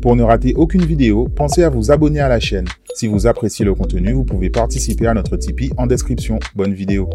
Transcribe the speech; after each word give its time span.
Pour 0.00 0.14
ne 0.14 0.22
rater 0.22 0.54
aucune 0.54 0.84
vidéo, 0.84 1.26
pensez 1.28 1.64
à 1.64 1.70
vous 1.70 1.90
abonner 1.90 2.20
à 2.20 2.28
la 2.28 2.38
chaîne. 2.38 2.66
Si 2.94 3.08
vous 3.08 3.26
appréciez 3.26 3.64
le 3.64 3.74
contenu, 3.74 4.12
vous 4.12 4.24
pouvez 4.24 4.48
participer 4.48 5.08
à 5.08 5.14
notre 5.14 5.36
Tipeee 5.36 5.72
en 5.76 5.86
description. 5.86 6.38
Bonne 6.54 6.72
vidéo. 6.72 7.10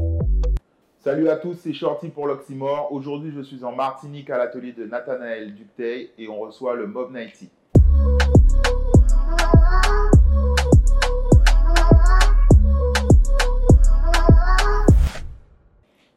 Salut 0.99 1.29
à 1.29 1.37
tous, 1.37 1.55
c'est 1.63 1.73
Shorty 1.73 2.09
pour 2.09 2.27
l'Oxymore. 2.27 2.89
Aujourd'hui, 2.91 3.31
je 3.33 3.41
suis 3.41 3.63
en 3.63 3.73
Martinique 3.73 4.29
à 4.29 4.37
l'atelier 4.37 4.73
de 4.73 4.83
Nathanaël 4.85 5.53
Ducteil 5.55 6.09
et 6.17 6.27
on 6.27 6.39
reçoit 6.39 6.75
le 6.75 6.87
Mob 6.87 7.13
90. 7.13 7.49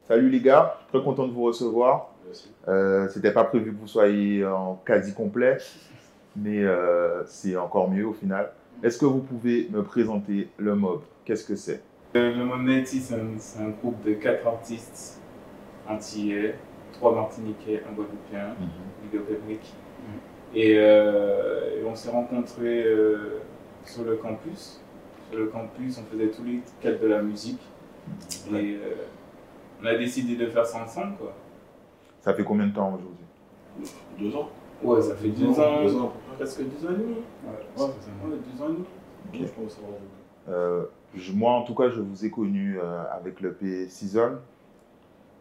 Salut 0.07 0.29
les 0.29 0.41
gars, 0.41 0.77
très 0.89 1.01
content 1.01 1.27
de 1.27 1.33
vous 1.33 1.43
recevoir. 1.43 2.13
Euh, 2.67 3.07
C'était 3.09 3.31
pas 3.31 3.43
prévu 3.45 3.73
que 3.73 3.79
vous 3.79 3.87
soyez 3.87 4.45
en 4.45 4.81
quasi 4.85 5.13
complet, 5.13 5.57
mais 6.37 6.63
euh, 6.63 7.25
c'est 7.25 7.57
encore 7.57 7.89
mieux 7.89 8.05
au 8.07 8.13
final. 8.13 8.51
Est-ce 8.83 8.97
que 8.97 9.05
vous 9.05 9.21
pouvez 9.21 9.67
me 9.71 9.83
présenter 9.83 10.49
le 10.57 10.75
Mob? 10.75 11.01
Qu'est-ce 11.25 11.45
que 11.45 11.55
c'est? 11.55 11.81
Euh, 12.15 12.33
Le 12.35 12.85
c'est 12.85 13.15
un, 13.15 13.37
c'est 13.37 13.59
un 13.59 13.69
groupe 13.69 14.01
de 14.03 14.13
quatre 14.13 14.45
artistes 14.47 15.19
antillais, 15.89 16.55
trois 16.93 17.13
martiniquais, 17.13 17.83
un 17.89 17.93
guadeloupéen, 17.93 18.55
Big 19.03 19.19
Up 19.19 19.27
Emric. 19.43 19.73
Et, 20.53 20.75
euh, 20.77 21.81
et 21.81 21.85
on 21.85 21.95
s'est 21.95 22.09
rencontrés 22.09 22.83
euh, 22.85 23.41
sur 23.83 24.03
le 24.03 24.15
campus. 24.15 24.81
Sur 25.29 25.39
le 25.39 25.47
campus, 25.47 25.99
on 25.99 26.03
faisait 26.03 26.29
tous 26.29 26.43
les 26.43 26.61
quatre 26.79 27.01
de 27.01 27.07
la 27.07 27.21
musique. 27.21 27.61
Et 28.53 28.75
euh, 28.75 28.93
on 29.81 29.85
a 29.85 29.95
décidé 29.95 30.35
de 30.35 30.49
faire 30.49 30.65
ça 30.65 30.83
ensemble, 30.83 31.17
quoi. 31.17 31.33
Ça 32.21 32.33
fait 32.33 32.43
combien 32.43 32.67
de 32.67 32.73
temps 32.73 32.93
aujourd'hui? 32.93 33.25
Deux 34.19 34.35
ans 34.35 34.49
Ouais, 34.83 35.01
ça 35.01 35.15
fait 35.15 35.29
deux 35.29 35.47
ans, 35.59 35.83
Deux 35.83 35.95
ans 35.95 36.13
presque 36.37 36.59
deux 36.59 36.87
ans 36.87 36.91
et 36.91 36.97
demi. 36.97 37.15
Ouais, 37.45 37.53
deux 37.75 38.61
ans 38.63 38.67
et 38.67 38.71
demi. 39.33 39.47
Euh, 40.49 40.83
je- 41.15 41.31
Moi, 41.33 41.51
en 41.51 41.63
tout 41.63 41.75
cas, 41.75 41.89
je 41.89 41.99
vous 41.99 42.25
ai 42.25 42.29
connu 42.29 42.79
euh, 42.79 43.03
avec 43.11 43.41
le 43.41 43.53
P 43.53 43.89
Season, 43.89 44.37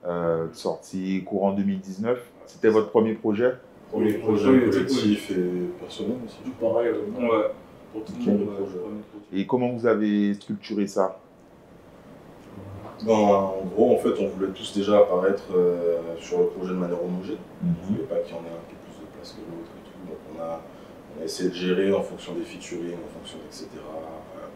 euh, 0.07 0.47
sorti 0.53 1.23
courant 1.25 1.53
2019. 1.53 2.19
C'était 2.47 2.69
votre 2.71 2.91
premier 2.91 3.15
projet? 3.15 3.55
Premier 3.91 4.13
Oui, 4.15 4.19
projet 4.19 4.51
oui, 4.51 4.61
oui, 4.65 4.71
collectif 4.71 5.31
et 5.31 5.35
personnel 5.81 6.17
aussi. 6.25 6.39
Tout 6.45 6.53
pareil, 6.61 6.89
euh, 6.89 7.03
ouais. 7.21 7.47
Pour 7.93 8.05
tout 8.05 8.13
le 8.27 8.33
monde. 8.33 8.49
Et 9.33 9.47
comment 9.47 9.71
vous 9.71 9.87
avez 9.87 10.35
structuré 10.35 10.87
ça? 10.87 11.21
Ben, 13.03 13.13
en 13.13 13.63
gros, 13.67 13.95
en 13.95 13.99
fait, 13.99 14.15
on 14.21 14.29
voulait 14.29 14.53
tous 14.53 14.75
déjà 14.75 14.99
apparaître 14.99 15.45
euh, 15.55 15.99
sur 16.19 16.39
le 16.41 16.47
projet 16.47 16.73
de 16.73 16.79
manière 16.79 17.03
homogène. 17.03 17.37
On 17.63 17.67
ne 17.69 17.87
voulait 17.87 18.07
pas 18.09 18.17
qu'il 18.17 18.35
y 18.35 18.39
en 18.39 18.43
ait 18.43 18.49
un 18.49 18.65
qui 18.69 18.75
que 19.33 19.41
l'autre 19.41 19.71
et 19.77 19.85
tout. 19.89 20.09
Donc, 20.09 20.19
on 20.37 20.43
a, 20.43 20.61
on 21.19 21.23
a 21.23 21.25
essayé 21.25 21.49
de 21.51 21.55
gérer 21.55 21.93
en 21.95 22.03
fonction 22.03 22.35
des 22.35 22.43
featuring, 22.43 22.95
en 22.95 23.19
fonction 23.19 23.39
etc. 23.47 23.67
euh, 23.75 24.47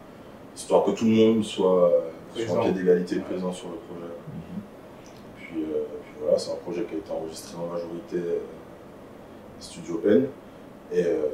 histoire 0.55 0.83
que 0.83 0.91
tout 0.91 1.05
le 1.05 1.11
monde 1.11 1.43
soit, 1.43 1.89
euh, 1.91 1.99
Présent. 2.33 2.59
en 2.59 2.63
pied 2.63 2.71
d'égalité 2.71 3.15
Ouais. 3.17 3.21
présent 3.23 3.51
sur 3.51 3.69
le 3.69 3.75
projet. 3.75 4.11
Puis, 5.37 5.63
euh, 5.63 5.83
puis 6.03 6.13
voilà, 6.21 6.37
c'est 6.37 6.51
un 6.51 6.55
projet 6.55 6.83
qui 6.85 6.95
a 6.95 6.97
été 6.97 7.11
enregistré 7.11 7.57
en 7.57 7.67
majorité 7.73 8.15
euh, 8.17 8.39
Studio 9.59 9.97
Pen. 9.97 10.27
Et, 10.93 11.03
euh, 11.05 11.27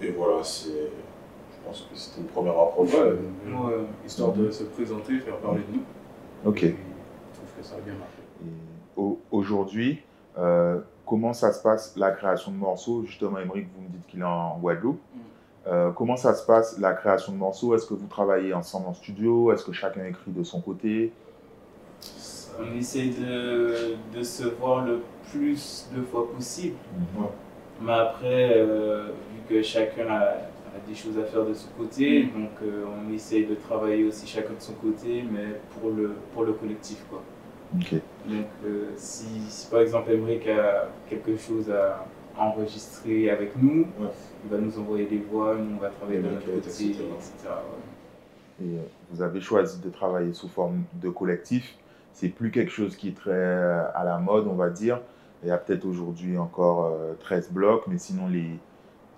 et 0.00 0.10
voilà, 0.10 0.42
c'est, 0.44 0.68
je 0.70 1.66
pense 1.66 1.86
que 1.90 1.96
c'était 1.96 2.20
une 2.20 2.26
première 2.26 2.58
approche. 2.58 2.92
Ouais, 2.92 3.00
euh, 3.00 3.82
histoire 4.06 4.32
de 4.32 4.50
se 4.50 4.64
présenter, 4.64 5.18
faire 5.20 5.36
parler 5.38 5.60
de 5.70 5.76
nous. 5.76 5.82
Ok. 6.44 6.62
Et 6.64 6.68
puis, 6.70 6.76
je 7.32 7.38
trouve 7.38 7.50
que 7.58 7.64
ça 7.66 7.76
a 7.76 7.80
bien 7.80 7.94
marché. 7.94 9.18
Aujourd'hui, 9.30 10.02
euh, 10.38 10.80
comment 11.06 11.32
ça 11.32 11.52
se 11.52 11.62
passe 11.62 11.96
la 11.96 12.10
création 12.10 12.52
de 12.52 12.56
morceaux? 12.56 13.04
Justement, 13.04 13.38
Émeric, 13.38 13.68
vous 13.74 13.82
me 13.82 13.88
dites 13.88 14.06
qu'il 14.06 14.20
est 14.20 14.24
en 14.24 14.58
Guadeloupe. 14.58 15.00
Euh, 15.66 15.92
comment 15.92 16.16
ça 16.16 16.34
se 16.34 16.44
passe 16.44 16.78
la 16.78 16.92
création 16.92 17.32
de 17.32 17.38
morceaux? 17.38 17.74
Est-ce 17.74 17.86
que 17.86 17.94
vous 17.94 18.08
travaillez 18.08 18.52
ensemble 18.52 18.88
en 18.88 18.94
studio? 18.94 19.52
Est-ce 19.52 19.64
que 19.64 19.72
chacun 19.72 20.04
écrit 20.04 20.32
de 20.32 20.42
son 20.42 20.60
côté? 20.60 21.12
On 22.60 22.76
essaie 22.76 23.06
de, 23.06 23.94
de 24.12 24.22
se 24.22 24.44
voir 24.44 24.84
le 24.84 25.00
plus 25.30 25.88
de 25.94 26.02
fois 26.02 26.30
possible. 26.32 26.76
Ouais. 27.16 27.26
Mais 27.80 27.92
après, 27.92 28.58
euh, 28.58 29.06
vu 29.06 29.40
que 29.48 29.62
chacun 29.62 30.08
a, 30.08 30.20
a 30.20 30.78
des 30.86 30.94
choses 30.94 31.16
à 31.18 31.24
faire 31.24 31.46
de 31.46 31.54
son 31.54 31.68
côté, 31.78 32.24
donc 32.24 32.50
euh, 32.62 32.84
on 32.86 33.12
essaye 33.12 33.46
de 33.46 33.54
travailler 33.54 34.04
aussi 34.04 34.26
chacun 34.26 34.54
de 34.54 34.60
son 34.60 34.74
côté, 34.74 35.24
mais 35.30 35.60
pour 35.70 35.90
le, 35.90 36.14
pour 36.34 36.44
le 36.44 36.52
collectif. 36.52 37.04
Quoi. 37.08 37.22
Donc 37.74 38.46
euh, 38.66 38.90
si, 38.96 39.26
si 39.48 39.70
par 39.70 39.80
exemple 39.80 40.10
Emmerich 40.12 40.46
a 40.48 40.88
quelque 41.08 41.36
chose 41.36 41.70
à 41.70 42.06
enregistrer 42.38 43.30
avec 43.30 43.56
nous, 43.60 43.86
Ouais. 44.00 44.08
il 44.44 44.50
va 44.50 44.58
nous 44.58 44.78
envoyer 44.78 45.06
des 45.06 45.18
voix, 45.18 45.54
nous 45.56 45.76
on 45.76 45.80
va 45.80 45.88
travailler 45.90 46.18
de 46.20 46.24
notre 46.24 46.46
maquettes, 46.46 46.54
côté, 46.64 46.68
etc. 46.68 46.88
etc. 47.18 47.48
ouais. 48.60 48.64
Et 48.66 48.76
euh, 48.78 48.82
vous 49.10 49.22
avez 49.22 49.40
choisi 49.40 49.80
de 49.80 49.88
travailler 49.90 50.32
sous 50.32 50.48
forme 50.48 50.82
de 51.02 51.08
collectif. 51.08 51.76
C'est 52.12 52.28
plus 52.28 52.50
quelque 52.50 52.70
chose 52.70 52.96
qui 52.96 53.08
est 53.08 53.16
très 53.16 53.30
euh, 53.32 53.82
à 53.94 54.04
la 54.04 54.18
mode, 54.18 54.46
on 54.46 54.54
va 54.54 54.68
dire. 54.70 55.00
Il 55.42 55.48
y 55.48 55.50
a 55.50 55.56
peut-être 55.58 55.84
aujourd'hui 55.86 56.36
encore 56.38 56.84
euh, 56.94 57.14
13 57.20 57.50
blocs, 57.50 57.84
mais 57.88 57.98
sinon, 57.98 58.28
les, 58.28 58.60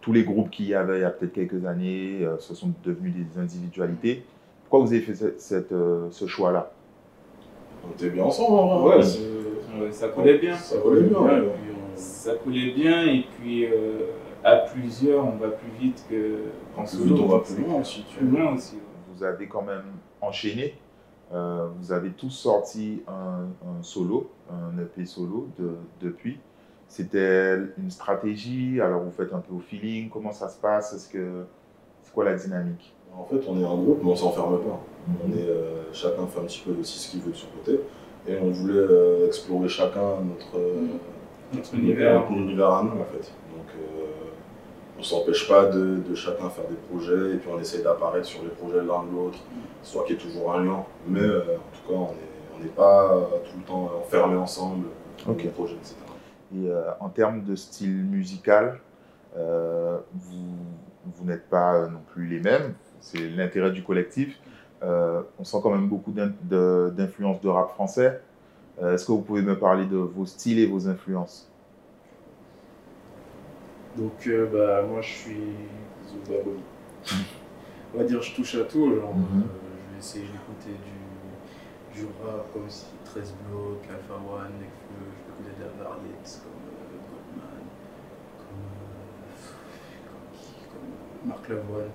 tous 0.01 0.13
les 0.13 0.23
groupes 0.25 0.51
qu'il 0.51 0.67
y 0.67 0.75
avait 0.75 0.99
il 0.99 1.03
y 1.03 1.05
a 1.05 1.11
peut-être 1.11 1.33
quelques 1.35 1.67
années, 1.67 2.21
euh, 2.25 2.39
ce 2.39 2.55
sont 2.55 2.73
devenus 2.85 3.13
des 3.15 3.39
individualités. 3.41 4.25
Pourquoi 4.65 4.87
vous 4.87 4.93
avez 4.95 5.03
fait 5.03 5.39
cette, 5.39 5.73
euh, 5.73 6.09
ce 6.11 6.27
choix-là? 6.27 6.71
On 7.87 7.93
était 7.93 8.11
bien 8.11 8.25
ensemble, 8.25 8.59
en 8.59 8.79
vrai. 8.81 8.97
Ouais, 8.99 9.91
ça 9.93 10.09
collait 10.09 10.39
bien. 10.39 10.57
Ça 10.57 10.79
collait 10.79 11.03
bien. 11.03 11.19
Ouais. 11.21 11.49
Ça 11.97 12.35
coulait 12.35 12.73
bien 12.73 13.05
et 13.07 13.25
puis 13.39 13.67
euh, 13.67 14.07
à 14.43 14.57
plusieurs 14.57 15.25
on 15.25 15.37
va 15.37 15.49
plus 15.49 15.71
vite 15.81 16.05
que 16.11 16.39
qu'en 16.75 16.83
Plus 16.83 16.97
solo. 16.99 17.15
vite, 17.15 17.25
on 17.25 17.29
va 17.29 17.39
plus 17.41 17.57
loin 17.63 17.81
aussi. 17.81 18.05
tu 18.09 18.17
Plus 18.19 18.27
vois. 18.27 18.41
loin 18.41 18.55
aussi. 18.55 18.75
ouais. 18.77 18.81
Vous 19.15 19.23
avez 19.23 19.47
quand 19.47 19.63
même 19.63 19.85
enchaîné. 20.21 20.75
Euh, 21.33 21.69
vous 21.79 21.93
avez 21.93 22.11
tous 22.11 22.31
sorti 22.31 23.03
un, 23.09 23.47
un 23.69 23.83
solo, 23.83 24.31
un 24.51 24.77
EP 24.83 25.07
solo 25.07 25.49
de- 25.59 25.77
depuis. 26.01 26.39
C'était 26.89 27.57
une 27.79 27.91
stratégie 27.91 28.81
Alors 28.81 29.01
vous 29.03 29.11
faites 29.11 29.33
un 29.33 29.39
peu 29.41 29.55
au 29.55 29.61
feeling 29.61 30.11
Comment 30.11 30.33
ça 30.33 30.49
se 30.49 30.61
passe? 30.61 30.93
Est-ce 30.95 31.09
que 31.09 31.45
c'est 32.03 32.13
quoi 32.13 32.25
la 32.25 32.35
dynamique? 32.35 32.95
En 33.17 33.25
fait, 33.25 33.41
on 33.49 33.59
est 33.61 33.65
un 33.65 33.77
groupe, 33.77 34.01
mais 34.03 34.11
on 34.11 34.17
s'enferme 34.17 34.59
pas. 34.59 34.81
On 35.09 35.31
est, 35.33 35.49
euh, 35.49 35.93
chacun 35.93 36.27
fait 36.27 36.41
un 36.41 36.45
petit 36.45 36.63
peu 36.67 36.73
aussi 36.81 36.99
ce 36.99 37.11
qu'il 37.11 37.21
veut 37.21 37.33
de 37.33 37.37
son 37.37 37.47
côté. 37.49 37.81
Et 38.27 38.39
on 38.41 38.51
voulait 38.51 38.75
euh, 38.75 39.27
explorer 39.27 39.69
chacun 39.69 40.01
notre, 40.27 40.57
euh, 40.59 40.87
Notre 41.55 41.75
univers. 41.75 42.21
notre 42.21 42.33
univers 42.33 42.71
à 42.71 42.83
nous, 42.83 43.01
en 43.01 43.05
fait. 43.05 43.31
Donc, 43.55 43.67
euh, 43.77 44.05
on 44.99 45.03
s'empêche 45.03 45.47
pas 45.49 45.67
de, 45.67 45.97
de 46.09 46.15
chacun 46.15 46.49
faire 46.49 46.65
des 46.69 46.77
projets, 46.77 47.35
et 47.35 47.37
puis 47.39 47.51
on 47.53 47.59
essaie 47.61 47.83
d'apparaître 47.83 48.27
sur 48.27 48.43
les 48.43 48.49
projets 48.51 48.79
l'un 48.79 49.03
de 49.05 49.15
l'autre, 49.15 49.39
soit 49.83 50.05
qu'il 50.05 50.17
y 50.17 50.19
ait 50.19 50.23
toujours 50.23 50.55
un 50.55 50.65
lien. 50.65 50.85
Mais 51.07 51.21
euh, 51.21 51.41
en 51.41 51.77
tout 51.77 51.93
cas, 51.93 51.95
on 51.99 52.13
n'est 52.13 52.35
on 52.57 52.63
n'est 52.63 52.71
pas 52.71 53.13
euh, 53.13 53.21
tout 53.45 53.59
le 53.59 53.65
temps 53.65 53.91
enfermés 54.01 54.37
ensemble, 54.37 54.87
Ok. 55.29 55.43
les 55.43 55.49
projets, 55.51 55.75
etc. 55.75 55.97
Et 56.55 56.69
euh, 56.69 56.83
en 57.01 57.09
termes 57.09 57.43
de 57.43 57.57
style 57.57 58.05
musical, 58.05 58.79
euh, 59.37 59.99
vous, 60.15 60.55
vous 61.05 61.25
n'êtes 61.27 61.49
pas 61.51 61.89
non 61.89 61.99
plus 62.13 62.27
les 62.29 62.39
mêmes. 62.39 62.75
C'est 63.01 63.19
l'intérêt 63.29 63.73
du 63.73 63.83
collectif. 63.83 64.39
Euh, 64.85 65.23
on 65.39 65.45
sent 65.45 65.59
quand 65.63 65.71
même 65.71 65.89
beaucoup 65.89 66.13
de- 66.13 66.91
d'influences 66.97 67.41
de, 67.41 67.49
rap 67.49 67.71
français. 67.71 68.21
Euh, 68.83 68.95
Est-ce 68.95 69.07
que 69.07 69.13
vous 69.13 69.23
pouvez 69.23 69.43
me 69.43 69.59
parler 69.59 69.87
de 69.87 69.97
vos 69.97 70.27
styles 70.27 70.59
et 70.59 70.67
vos 70.67 70.89
influences? 70.89 71.51
Donc, 73.97 74.27
euh, 74.27 74.47
bah, 74.53 74.83
moi, 74.87 75.01
je 75.03 75.11
suis 75.13 75.57
Zubaboli. 76.09 76.63
On 77.95 77.99
va 77.99 78.05
dire, 78.05 78.21
je 78.23 78.35
touche 78.35 78.57
à 78.57 78.65
tout. 78.65 78.95
Genre, 78.95 79.15
Mhm. 79.15 79.45
je 79.45 79.93
vais 79.95 79.99
essayer 79.99 80.27
d'écouter 80.29 80.75
du, 80.85 82.01
du 82.01 82.07
rap 82.23 82.53
comme 82.53 82.69
si 82.69 82.87
13 83.05 83.35
blocs, 83.49 83.85
Alpha 83.89 84.15
One, 84.15 84.59
Nekfeu, 84.59 84.95
je 85.17 85.23
peux 85.25 85.33
écouter 85.33 85.57
de 85.59 85.65
la 85.65 85.85
variété 85.85 86.31
comme 86.43 86.61
Goldman, 87.11 87.65
comme, 88.39 88.59
comme, 90.11 90.29
qui, 90.33 90.67
comme 90.73 91.29
Marc 91.29 91.49
Lavoine. 91.49 91.93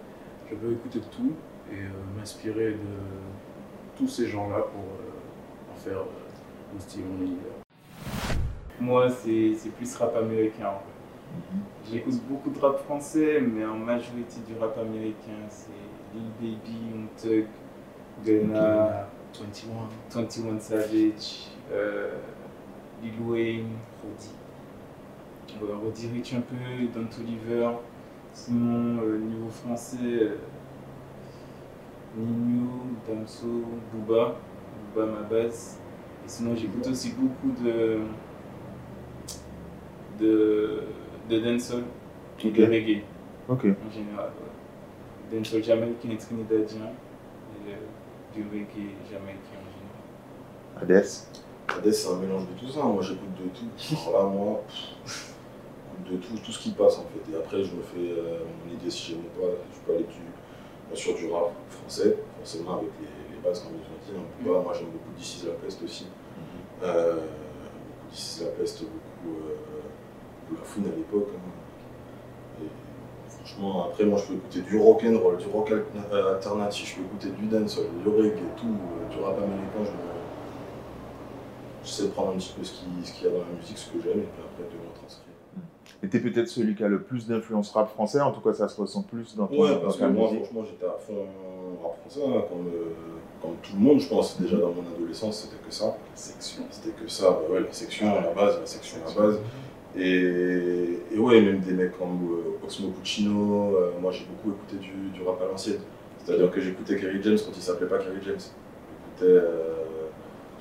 Je 0.50 0.56
peux 0.56 0.72
écouter 0.74 1.00
de 1.00 1.06
tout 1.06 1.36
et 1.72 1.76
euh, 1.76 2.18
m'inspirer 2.18 2.72
de 2.72 3.98
tous 3.98 4.08
ces 4.08 4.28
gens-là 4.28 4.60
pour 4.60 4.84
euh, 4.84 5.74
en 5.74 5.76
faire 5.76 6.00
euh, 6.00 6.74
mon 6.74 6.80
style, 6.80 7.04
mon 7.06 7.24
univers. 7.24 7.52
Moi 8.80 9.10
c'est 9.10 9.72
plus 9.78 9.96
rap 9.96 10.16
américain 10.16 10.68
en 10.68 10.80
fait. 10.80 11.92
J'écoute 11.92 12.22
beaucoup 12.28 12.50
de 12.50 12.60
rap 12.60 12.80
français, 12.80 13.42
mais 13.42 13.66
en 13.66 13.78
majorité 13.78 14.38
du 14.48 14.58
rap 14.60 14.78
américain 14.78 15.48
c'est 15.50 15.70
Lil 16.14 16.30
Baby, 16.40 16.78
Young 16.92 17.08
Thug, 17.18 17.46
Gunna, 18.26 19.08
21, 19.40 20.22
21 20.24 20.60
Savage, 20.60 21.50
euh, 21.72 22.12
Lil 23.04 23.14
Wayne, 23.22 23.78
Roddy. 24.02 24.32
Roddy 25.62 26.10
Rich 26.14 26.34
un 26.34 26.42
peu, 26.42 26.56
Don 26.94 27.08
Toliver. 27.08 27.72
Sinon, 28.34 29.02
euh, 29.02 29.18
niveau 29.18 29.50
français, 29.50 29.98
euh, 30.04 30.38
Nino, 32.18 32.70
Damso, 33.08 33.48
Booba, 33.94 34.36
Booba 34.94 35.06
ma 35.06 35.22
base. 35.22 35.78
Et 36.26 36.28
sinon, 36.30 36.56
j'écoute 36.56 36.88
aussi 36.88 37.12
beaucoup 37.14 37.52
de, 37.64 38.00
de, 40.20 40.84
de 41.30 41.40
dancehall. 41.40 41.84
et 42.44 42.52
de 42.52 42.64
reggae 42.66 43.04
Ok. 43.48 43.66
en 43.66 43.92
général. 43.92 44.30
Ouais. 45.32 45.38
Dancehall 45.38 45.64
jamaïcain 45.64 46.10
et 46.12 46.18
trinidadien 46.18 46.86
et 46.88 47.72
euh, 47.72 47.76
du 48.34 48.44
reggae 48.44 48.94
jamaïcain 49.10 49.60
en 49.60 50.82
général. 50.82 51.02
Hades. 51.02 51.06
Hades, 51.68 51.92
c'est 51.94 52.10
un 52.10 52.18
mélange 52.18 52.44
de 52.48 52.60
tout 52.60 52.72
ça. 52.72 52.84
Moi, 52.84 53.02
j'écoute 53.02 53.30
de 53.38 53.50
tout. 53.50 53.96
Alors 54.10 54.24
là, 54.24 54.30
moi, 54.36 54.62
de 56.10 56.18
tout, 56.18 56.38
tout 56.44 56.52
ce 56.52 56.60
qui 56.60 56.72
passe 56.72 56.98
en 56.98 57.04
fait. 57.04 57.32
Et 57.32 57.36
après, 57.38 57.64
je 57.64 57.76
me 57.76 57.82
fais 57.84 58.12
euh, 58.18 58.40
mon 58.66 58.74
idée 58.74 58.90
si 58.90 59.12
j'aime 59.12 59.20
ou 59.20 59.40
pas. 59.42 59.48
Je 59.74 59.80
peux 59.86 59.94
aller 59.96 60.04
du, 60.06 60.22
bien 60.90 60.96
sûr 60.96 61.16
du 61.16 61.32
rap 61.32 61.52
français, 61.70 62.18
forcément 62.40 62.78
avec 62.78 62.90
les, 63.00 63.36
les 63.36 63.42
bases 63.44 63.62
comme 63.62 63.74
ils 63.76 64.16
ont 64.16 64.22
dit. 64.22 64.50
Moi, 64.50 64.74
j'aime 64.74 64.88
beaucoup 64.90 65.14
is 65.20 65.44
la 65.46 65.54
peste 65.54 65.84
aussi. 65.84 66.08
Euh, 66.84 67.14
beaucoup 67.16 68.14
is 68.14 68.42
la 68.44 68.52
peste, 68.52 68.82
beaucoup 68.82 69.36
euh, 69.38 70.56
la 70.58 70.64
Foune 70.64 70.86
à 70.86 70.96
l'époque. 70.96 71.30
hein. 71.36 72.64
Franchement, 73.30 73.86
après, 73.86 74.06
moi, 74.06 74.20
je 74.20 74.26
peux 74.28 74.34
écouter 74.34 74.62
du 74.62 74.78
rock 74.80 75.04
and 75.06 75.18
roll, 75.20 75.38
du 75.38 75.48
rock 75.48 75.72
euh, 75.72 76.36
alternatif, 76.36 76.90
je 76.90 76.96
peux 76.96 77.02
écouter 77.08 77.30
du 77.30 77.46
dancehall, 77.48 77.86
du 78.04 78.10
reggae, 78.10 78.42
tout, 78.58 78.76
du 79.12 79.24
rap 79.24 79.38
américain. 79.38 79.84
Je 79.84 79.90
J'essaie 81.84 82.04
de 82.04 82.08
prendre 82.10 82.32
un 82.34 82.38
petit 82.38 82.54
peu 82.58 82.64
ce 82.64 82.74
qu'il 82.74 83.06
ce 83.06 83.14
qu'il 83.14 83.24
y 83.26 83.28
a 83.28 83.32
dans 83.32 83.40
la 83.46 83.58
musique, 83.58 83.78
ce 83.78 83.90
que 83.90 84.02
j'aime, 84.04 84.20
et 84.20 84.28
puis 84.28 84.44
après 84.44 84.64
de 84.66 84.74
le 84.84 84.90
retranscrire. 84.90 85.34
Et 86.02 86.08
t'es 86.08 86.20
peut-être 86.20 86.48
celui 86.48 86.76
qui 86.76 86.84
a 86.84 86.88
le 86.88 87.02
plus 87.02 87.28
d'influence 87.28 87.72
rap 87.72 87.90
français, 87.90 88.22
en 88.22 88.32
tout 88.32 88.42
cas 88.42 88.54
ça 88.54 88.68
se 88.70 88.80
ressent 88.80 89.04
plus 89.04 89.36
dans 89.36 89.48
ton 89.48 89.62
Ouais, 89.62 89.78
parce 89.82 89.98
que 89.98 90.06
moi, 90.06 90.30
franchement, 90.30 90.64
j'étais 90.66 90.86
à 90.86 90.98
fond 90.98 91.26
rap 91.84 92.00
français, 92.00 92.22
hein, 92.26 92.44
comme, 92.50 92.68
euh, 92.68 92.94
comme 93.42 93.56
tout 93.62 93.74
le 93.74 93.80
monde, 93.80 94.00
je 94.00 94.08
pense. 94.08 94.40
Déjà 94.40 94.58
dans 94.58 94.70
mon 94.70 94.84
adolescence, 94.96 95.42
c'était 95.42 95.62
que 95.68 95.74
ça. 95.74 95.98
Section. 96.16 96.64
C'était 96.70 96.96
que 96.96 97.10
ça, 97.10 97.32
bah 97.32 97.40
ouais, 97.54 97.60
la 97.62 97.74
section 97.74 98.10
à 98.16 98.22
la 98.22 98.34
base, 98.34 98.60
la 98.60 98.66
section 98.66 98.98
à 99.06 99.10
la 99.10 99.28
base. 99.28 99.40
Et, 99.98 101.00
et 101.12 101.18
ouais, 101.18 101.42
même 101.42 101.60
des 101.62 101.74
mecs 101.74 101.98
comme 101.98 102.30
euh, 102.32 102.64
Oxmo 102.64 102.90
Puccino, 102.92 103.76
euh, 103.76 103.92
moi 104.00 104.12
j'ai 104.12 104.26
beaucoup 104.26 104.56
écouté 104.56 104.78
du, 104.78 105.10
du 105.18 105.28
rap 105.28 105.42
à 105.42 105.46
l'ancienne. 105.46 105.80
C'est-à-dire 106.24 106.52
que 106.52 106.62
j'écoutais 106.62 106.96
Kerry 106.98 107.22
James 107.24 107.38
quand 107.44 107.52
il 107.56 107.62
s'appelait 107.62 107.88
pas 107.88 107.98
Kerry 107.98 108.20
James. 108.24 108.38
J'écoutais, 108.38 109.34
euh, 109.34 109.74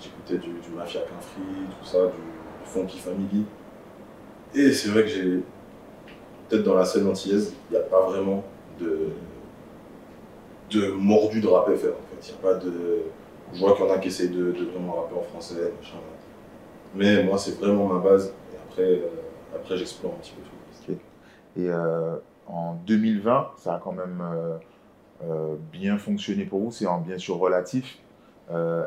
j'écoutais 0.00 0.38
du, 0.38 0.48
du 0.60 0.70
Mafia 0.74 1.00
Quinfree, 1.02 1.66
tout 1.78 1.86
ça, 1.86 2.06
du, 2.06 2.12
du 2.12 2.64
Funky 2.64 2.98
Family. 2.98 3.44
Et 4.54 4.72
c'est 4.72 4.88
vrai 4.88 5.02
que 5.02 5.08
j'ai, 5.08 5.42
peut-être 6.48 6.64
dans 6.64 6.74
la 6.74 6.84
scène 6.84 7.06
antillaise, 7.08 7.60
il 7.68 7.72
n'y 7.72 7.78
a 7.78 7.82
pas 7.84 8.06
vraiment 8.06 8.44
de, 8.78 9.20
de 10.70 10.90
mordu 10.92 11.40
de 11.40 11.46
rap 11.48 11.66
FR 11.74 11.96
en 12.00 12.06
fait. 12.06 12.28
Il 12.28 12.34
a 12.34 12.38
pas 12.38 12.54
de. 12.54 13.12
Je 13.52 13.58
vois 13.58 13.74
qu'il 13.74 13.84
y 13.86 13.88
en 13.88 13.92
a 13.92 13.98
qui 13.98 14.08
essayent 14.08 14.30
de, 14.30 14.52
de 14.52 14.64
vraiment 14.66 14.94
rapper 15.02 15.14
en 15.14 15.22
français, 15.22 15.72
machin. 15.76 15.98
Mais 16.92 17.24
moi, 17.24 17.38
c'est 17.38 17.58
vraiment 17.58 17.86
ma 17.88 18.00
base. 18.00 18.38
Et 18.52 18.56
après, 18.58 18.82
euh, 18.82 19.08
après 19.54 19.76
j'explore 19.76 20.14
un 20.16 20.18
petit 20.20 20.32
peu 20.34 20.42
tout. 20.42 20.56
Et 21.56 21.68
euh, 21.70 22.16
en 22.46 22.74
2020, 22.74 23.52
ça 23.58 23.74
a 23.76 23.78
quand 23.80 23.92
même 23.92 24.22
euh, 25.22 25.56
bien 25.58 25.98
fonctionné 25.98 26.44
pour 26.46 26.60
vous, 26.60 26.70
c'est 26.72 26.86
en- 26.86 27.00
bien 27.00 27.18
sûr 27.18 27.36
relatif. 27.38 28.02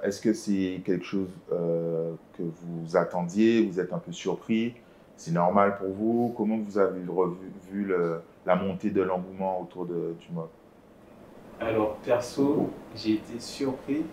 Est-ce 0.03 0.21
que 0.21 0.33
c'est 0.33 0.81
quelque 0.85 1.05
chose 1.05 1.29
que 1.49 2.43
vous 2.43 2.97
attendiez 2.97 3.65
Vous 3.65 3.79
êtes 3.79 3.93
un 3.93 3.99
peu 3.99 4.11
surpris? 4.11 4.75
C'est 5.17 5.31
normal 5.31 5.77
pour 5.77 5.89
vous? 5.89 6.33
Comment 6.35 6.57
vous 6.57 6.77
avez 6.77 7.01
revu 7.07 7.51
vu 7.71 7.83
le- 7.85 8.21
la 8.45 8.55
montée 8.55 8.89
de 8.89 9.01
l'engouement 9.01 9.61
autour 9.61 9.85
de, 9.85 10.15
du 10.19 10.27
mob? 10.33 10.47
Alors, 11.59 11.95
perso, 11.97 12.71
j'ai 12.95 13.13
été 13.13 13.39
surpris. 13.39 14.03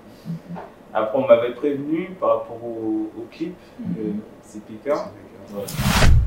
Après, 0.92 1.18
on 1.18 1.26
m'avait 1.26 1.54
prévenu 1.54 2.10
par 2.20 2.40
rapport 2.40 2.62
au, 2.62 3.10
au 3.18 3.26
clip, 3.30 3.54
euh, 3.98 4.12
c'est 4.42 4.62
Picard. 4.64 5.10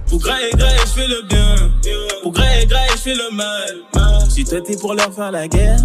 Pour 0.10 0.20
gré 0.20 0.50
et 0.52 0.56
gré, 0.56 0.70
je 0.84 0.92
fais 0.92 1.08
le 1.08 1.28
bien. 1.28 1.56
Pour 2.24 2.32
gré 2.32 2.64
et 2.64 2.66
gré, 2.66 2.80
je 2.94 2.98
fais 2.98 3.14
le 3.14 3.36
mal. 3.36 4.30
Si 4.30 4.44
toi 4.46 4.62
t'es 4.62 4.76
pour 4.78 4.94
leur 4.96 5.14
faire 5.14 5.32
la 5.32 5.48
guerre, 5.48 5.78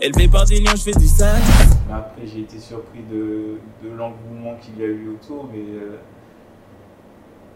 élevé 0.00 0.28
par 0.28 0.44
des 0.44 0.60
lions, 0.60 0.72
je 0.76 0.82
fais 0.82 0.92
du 0.98 1.06
sale. 1.08 1.40
Après, 1.92 2.24
j'ai 2.26 2.40
été 2.40 2.58
surpris 2.60 3.00
de, 3.10 3.58
de 3.82 3.88
l'engouement 3.96 4.56
qu'il 4.62 4.78
y 4.78 4.84
a 4.84 4.86
eu 4.86 5.08
autour. 5.08 5.48
Mais, 5.52 5.58
euh, 5.58 5.96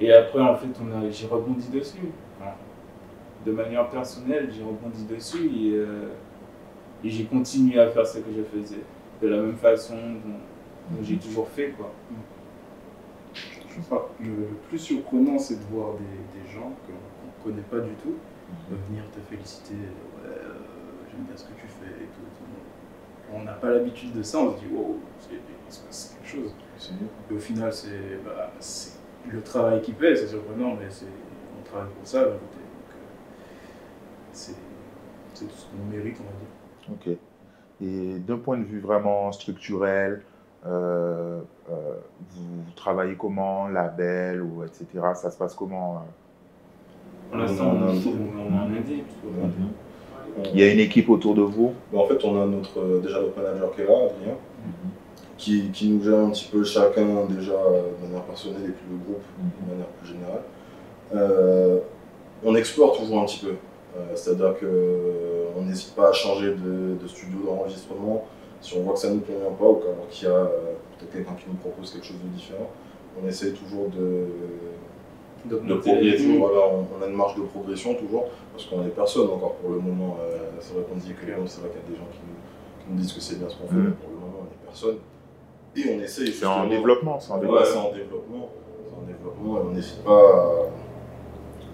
Et 0.03 0.13
après, 0.13 0.41
en 0.41 0.57
fait, 0.57 0.67
j'ai 1.11 1.27
rebondi 1.29 1.69
dessus. 1.69 2.11
De 3.47 3.53
manière 3.53 3.89
personnelle, 3.89 4.51
j'ai 4.53 4.63
rebondi 4.63 5.05
dessus 5.05 5.47
et, 5.47 5.75
euh, 5.75 6.09
et 7.05 7.09
j'ai 7.11 7.25
continué 7.25 7.79
à 7.79 7.89
faire 7.89 8.07
ce 8.07 8.19
que 8.19 8.31
je 8.37 8.43
faisais. 8.43 8.83
De 9.21 9.29
la 9.29 9.37
même 9.43 9.55
façon 9.57 9.95
dont, 9.97 10.97
dont 10.97 11.03
j'ai 11.03 11.17
toujours 11.17 11.49
fait. 11.49 11.71
Quoi. 11.77 11.93
Je 13.35 13.75
sais 13.81 13.89
pas, 13.89 14.09
le, 14.21 14.27
le 14.27 14.47
plus 14.69 14.79
surprenant, 14.79 15.39
c'est 15.39 15.57
de 15.57 15.65
voir 15.73 15.95
des, 15.95 16.41
des 16.41 16.49
gens 16.53 16.73
qu'on 16.87 17.51
ne 17.51 17.55
connaît 17.55 17.67
pas 17.69 17.79
du 17.81 17.93
tout 18.03 18.15
Mhm. 18.71 18.77
venir 18.89 19.05
te 19.13 19.19
féliciter. 19.35 19.75
Ouais, 19.75 20.29
euh, 20.29 20.53
j'aime 21.11 21.23
bien 21.25 21.37
ce 21.37 21.45
que 21.45 21.55
tu 21.59 21.67
fais 21.67 21.87
et 22.03 22.07
tout. 22.07 22.21
tout. 22.37 23.33
On 23.35 23.43
n'a 23.45 23.53
pas 23.53 23.71
l'habitude 23.71 24.13
de 24.13 24.23
ça, 24.23 24.39
on 24.41 24.53
se 24.55 24.59
dit, 24.61 24.67
wow, 24.75 24.99
c'est- 25.21 25.31
il 25.35 25.73
se 25.73 25.81
passe 25.81 26.17
quelque 26.21 26.29
chose. 26.43 26.55
Et 27.31 27.35
au 27.35 27.39
final, 27.39 27.73
c'est 27.73 28.19
bah, 28.25 28.53
c'est 28.61 28.99
le 29.31 29.41
travail 29.43 29.81
qui 29.83 29.93
paie, 29.93 30.17
c'est 30.17 30.27
surprenant, 30.29 30.77
mais 30.79 30.87
c'est- 30.91 31.07
on 31.07 31.69
travaille 31.69 31.91
pour 31.99 32.07
ça. 32.07 32.19
euh, 32.19 32.35
c'est 34.33 34.55
c'est 35.35 35.47
tout 35.47 35.55
ce 35.57 35.65
qu'on 35.67 35.97
mérite, 35.97 36.17
on 36.21 36.89
va 36.93 37.07
dire. 37.09 37.17
Ok. 37.17 37.19
Et 37.83 38.19
d'un 38.19 38.39
point 38.39 38.59
de 38.59 38.65
vue 38.65 38.81
vraiment 38.81 39.33
structurel, 39.33 40.23
euh, 40.67 41.41
euh, 41.71 41.75
vous, 42.31 42.65
travaillez 42.77 43.17
comment 43.17 43.69
Label 43.69 44.43
ou 44.43 44.63
etc. 44.65 45.15
Ça 45.15 45.31
se 45.31 45.39
passe 45.39 45.55
comment 45.55 46.07
Pour 47.31 47.39
l'instant, 47.39 47.73
On 47.73 47.83
a 47.83 47.87
on, 47.87 47.89
un- 47.89 47.93
on, 48.47 48.55
en. 48.55 50.53
Il 50.55 50.61
y 50.61 50.63
a 50.63 50.73
une 50.73 50.81
équipe 50.81 51.09
autour 51.09 51.35
de 51.35 51.43
vous? 51.43 51.73
Bon, 51.91 52.05
en 52.05 52.07
fait, 52.07 52.25
on 52.25 52.41
a 52.41 52.47
notre, 52.47 53.01
déjà 53.03 53.21
notre 53.21 53.37
manager 53.37 53.75
qui 53.75 53.81
est 53.83 53.87
là, 53.87 53.93
Adrien, 53.93 54.37
qui, 55.43 55.71
qui 55.73 55.89
nous 55.89 56.03
gère 56.05 56.21
un 56.21 56.31
petit 56.31 56.49
peu 56.53 56.63
chacun 56.63 57.25
déjà 57.29 57.53
euh, 57.53 57.83
de 58.01 58.07
manière 58.07 58.23
personnelle 58.23 58.63
et 58.63 58.73
puis 58.73 58.87
le 58.93 58.99
groupe 59.05 59.23
de 59.67 59.71
manière 59.73 59.89
plus 59.99 60.09
générale. 60.13 60.43
Euh, 61.15 61.79
on 62.45 62.55
explore 62.55 62.97
toujours 62.97 63.19
un 63.21 63.25
petit 63.25 63.45
peu. 63.45 63.55
Euh, 63.97 64.13
C'est-à-dire 64.15 64.55
qu'on 64.61 65.63
n'hésite 65.63 65.95
pas 65.97 66.11
à 66.11 66.13
changer 66.13 66.51
de, 66.55 66.95
de 67.03 67.09
studio 67.09 67.41
d'enregistrement 67.45 68.25
si 68.61 68.77
on 68.77 68.83
voit 68.83 68.95
que 68.95 69.01
ça 69.01 69.09
ne 69.11 69.15
nous 69.15 69.21
convient 69.21 69.51
pas 69.59 69.65
ou 69.65 69.81
qu'il 70.11 70.29
y 70.29 70.31
a 70.31 70.45
peut-être 70.99 71.13
quelqu'un 71.13 71.35
qui 71.35 71.47
nous 71.49 71.57
propose 71.57 71.91
quelque 71.91 72.07
chose 72.07 72.23
de 72.23 72.29
différent. 72.37 72.71
On 73.21 73.27
essaye 73.27 73.53
toujours 73.53 73.89
de, 73.91 74.27
de 75.45 75.75
progresser. 75.75 76.39
Voilà, 76.39 76.61
on, 76.71 77.03
a 77.05 77.09
une 77.09 77.17
marge 77.17 77.35
de 77.35 77.43
progression 77.43 77.95
toujours 77.95 78.27
parce 78.53 78.67
qu'on 78.67 78.83
est 78.87 78.95
personne 78.95 79.27
encore 79.29 79.55
pour 79.57 79.71
le 79.71 79.81
moment. 79.81 80.17
Euh, 80.23 80.39
c'est 80.61 80.75
vrai 80.75 80.85
qu'on 80.89 80.97
dit 80.97 81.13
que 81.13 81.27
c'est 81.27 81.61
vrai 81.61 81.71
qu'il 81.71 81.83
y 81.83 81.87
a 81.87 81.91
des 81.91 81.97
gens 81.97 82.09
qui 82.13 82.21
nous, 82.29 82.39
qui 82.85 82.93
nous 82.93 82.97
disent 83.01 83.13
que 83.13 83.21
c'est 83.21 83.39
bien 83.41 83.49
ce 83.49 83.57
qu'on 83.57 83.67
fait, 83.67 83.75
Mhm. 83.75 83.85
mais 83.89 83.97
pour 84.01 84.11
le 84.11 84.21
moment 84.21 84.39
on 84.43 84.47
est 84.47 84.67
personne. 84.67 84.99
Et 85.77 85.97
on 85.97 86.01
essaye. 86.03 86.33
C'est 86.33 86.47
en 86.47 86.69
développement, 86.69 87.19
c'est 87.21 87.33
en 87.33 87.37
Ouais, 87.37 87.41
développement. 87.43 87.65
c'est 87.67 87.79
en 87.79 87.93
développement. 87.93 88.49
C'est 88.89 88.97
en 88.97 89.07
développement 89.07 89.57
et 89.57 89.61
on 89.63 89.71
n'hésite 89.73 90.05
pas 90.05 90.11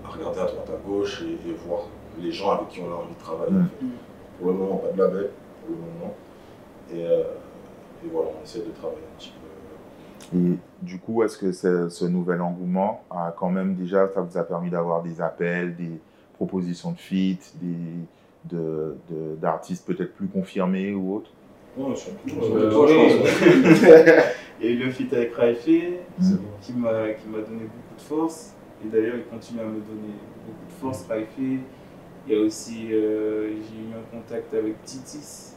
à, 0.05 0.11
regarder 0.11 0.41
à 0.41 0.45
droite 0.47 0.71
à 0.71 0.89
gauche 0.89 1.23
et, 1.23 1.49
et 1.49 1.53
voir 1.67 1.83
les 2.21 2.33
gens 2.33 2.51
avec 2.53 2.69
qui 2.69 2.81
on 2.81 2.91
a 2.93 2.97
envie 2.97 3.15
de 3.15 3.19
travailler. 3.21 3.53
Fait. 3.81 3.87
Pour 4.39 4.53
le 4.53 4.57
moment, 4.59 4.77
pas 4.77 4.93
de 4.93 4.99
label, 4.99 5.31
pour 5.67 5.75
le 5.75 5.81
moment. 5.81 6.15
Et, 6.93 7.05
euh, 7.05 7.23
et 8.05 8.09
voilà, 8.13 8.31
on 8.39 8.45
essaie 8.45 8.61
de 8.61 8.71
travailler 8.71 9.01
un 9.01 9.19
petit 9.19 9.31
peu. 9.33 10.37
Et 10.39 10.59
du 10.83 10.99
coup, 11.01 11.23
est-ce 11.23 11.37
que 11.39 11.53
ce, 11.53 11.89
ce 11.89 12.05
nouvel 12.05 12.41
engouement 12.41 13.03
a 13.11 13.35
quand 13.37 13.51
même 13.51 13.75
déjà, 13.75 14.09
ça 14.15 14.21
vous 14.21 14.37
a 14.39 14.43
permis 14.45 14.71
d'avoir 14.71 15.03
des 15.03 15.21
appels, 15.21 15.75
des 15.75 15.99
propositions 16.35 16.93
de 16.93 16.99
feat, 16.99 17.55
des, 17.61 17.77
de, 18.57 18.97
de- 19.11 19.35
d'artistes 19.37 19.87
peut-être 19.87 20.15
plus 20.15 20.29
confirmés 20.29 20.93
ou 20.93 21.17
autres? 21.17 21.31
Ouais, 21.79 21.95
surtout, 21.97 22.57
Euh, 22.57 22.71
toi, 22.71 22.87
oui. 22.89 22.95
Il 24.61 24.67
y 24.67 24.69
a 24.69 24.73
eu 24.73 24.79
le 24.87 24.91
feat 24.91 25.13
avec 25.13 25.35
Raifé, 25.35 26.01
Mm. 26.19 26.37
qui 26.61 26.73
m'a 26.73 27.11
qui 27.13 27.29
m'a 27.29 27.39
donné 27.39 27.61
beaucoup 27.63 27.95
de 27.97 28.01
force. 28.03 28.55
Et 28.85 28.89
d'ailleurs, 28.89 29.15
il 29.17 29.25
continue 29.25 29.61
à 29.61 29.65
me 29.65 29.71
donner 29.81 30.15
beaucoup 30.47 30.67
de 30.69 30.73
force, 30.81 31.07
Raifé. 31.09 31.61
Il 32.27 32.33
y 32.33 32.37
a 32.37 32.41
aussi, 32.41 32.89
euh, 32.93 33.49
j'ai 33.49 33.79
eu 33.79 33.95
un 33.95 34.17
contact 34.17 34.53
avec 34.55 34.83
Titis, 34.85 35.55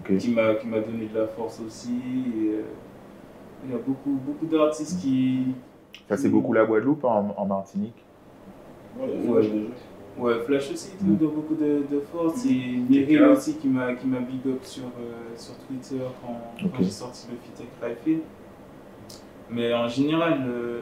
Ok. 0.00 0.16
qui 0.18 0.30
m'a 0.30 0.54
qui 0.56 0.66
m'a 0.66 0.80
donné 0.80 1.06
de 1.06 1.18
la 1.18 1.26
force 1.28 1.60
aussi. 1.64 1.92
Et, 1.92 2.48
euh, 2.56 2.62
il 3.64 3.70
y 3.70 3.74
a 3.74 3.78
beaucoup, 3.78 4.18
beaucoup 4.26 4.46
d'artistes 4.46 5.00
qui... 5.00 5.54
Ça, 6.08 6.16
c'est 6.16 6.28
beaucoup 6.30 6.52
la 6.54 6.64
Guadeloupe 6.64 7.04
en, 7.04 7.34
en 7.36 7.44
Martinique 7.46 8.02
Ouais, 8.98 9.06
il 9.14 9.24
y 9.24 9.28
a 9.28 9.30
Ouais. 9.32 9.42
Ouais, 10.18 10.34
Flash 10.44 10.70
aussi, 10.72 10.90
qui 10.98 11.04
nous 11.04 11.14
donne 11.16 11.30
beaucoup 11.30 11.54
de, 11.54 11.82
de 11.90 12.00
force. 12.12 12.44
Et 12.44 12.50
Mhm. 12.50 12.86
Meryl 12.90 13.24
aussi, 13.24 13.54
qui 13.56 13.68
m'a 13.68 13.94
qui 13.94 14.06
m'a 14.06 14.18
big 14.20 14.40
up 14.46 14.58
sur, 14.62 14.84
euh, 14.84 15.36
sur 15.36 15.54
Twitter 15.66 16.02
quand, 16.20 16.40
quand 16.68 16.82
j'ai 16.82 16.90
sorti 16.90 17.26
le 17.30 17.36
feat 17.38 17.66
avec 17.82 17.96
Raifé. 17.98 18.22
Mais 19.48 19.72
en 19.72 19.88
général, 19.88 20.44
euh, 20.46 20.80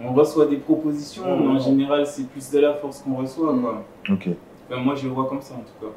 on 0.00 0.12
reçoit 0.12 0.46
des 0.46 0.56
propositions, 0.58 1.24
mais 1.38 1.46
en 1.48 1.58
général, 1.58 2.06
c'est 2.06 2.28
plus 2.28 2.50
de 2.50 2.58
la 2.60 2.74
force 2.74 3.00
qu'on 3.02 3.16
reçoit. 3.16 3.52
Quoi. 3.58 3.84
Enfin, 4.70 4.80
moi, 4.82 4.94
je 4.94 5.06
le 5.06 5.12
vois 5.14 5.26
comme 5.28 5.40
ça, 5.40 5.54
en 5.54 5.58
tout 5.58 5.86
cas. 5.86 5.92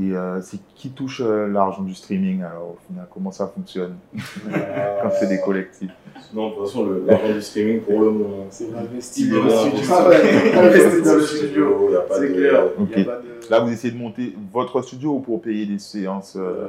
Et 0.00 0.12
euh, 0.16 0.40
c'est 0.40 0.58
qui 0.74 0.90
touche 0.90 1.20
euh, 1.22 1.48
l'argent 1.48 1.82
du 1.82 1.94
streaming 1.94 2.42
alors 2.42 2.70
au 2.70 2.78
final? 2.86 3.06
Comment 3.12 3.30
ça 3.30 3.46
fonctionne? 3.46 3.96
Quand 4.14 5.10
c'est 5.20 5.28
des 5.28 5.40
collectifs 5.40 5.90
Non, 6.32 6.48
de 6.48 6.54
toute 6.54 6.66
façon, 6.66 6.88
l'argent 7.06 7.32
du 7.34 7.42
streaming 7.42 7.80
pour 7.82 8.00
le 8.00 8.10
moment. 8.10 8.46
C'est 8.48 8.74
investi 8.74 9.24
est 9.24 9.30
dans 9.30 9.42
le 9.42 9.48
là, 9.50 9.56
studio. 9.58 9.80
Ah 9.90 10.60
investi 10.60 11.02
dans 11.02 11.14
le 11.14 11.20
studio. 11.22 11.90
C'est 12.10 12.32
clair. 12.32 12.64
De- 12.78 13.50
Là, 13.50 13.60
vous 13.60 13.72
essayez 13.72 13.92
de 13.92 13.98
monter 13.98 14.34
votre 14.50 14.80
studio 14.80 15.16
ou 15.16 15.20
pour 15.20 15.42
payer 15.42 15.66
des 15.66 15.78
séances 15.78 16.36
euh, 16.36 16.40
Euh, 16.40 16.68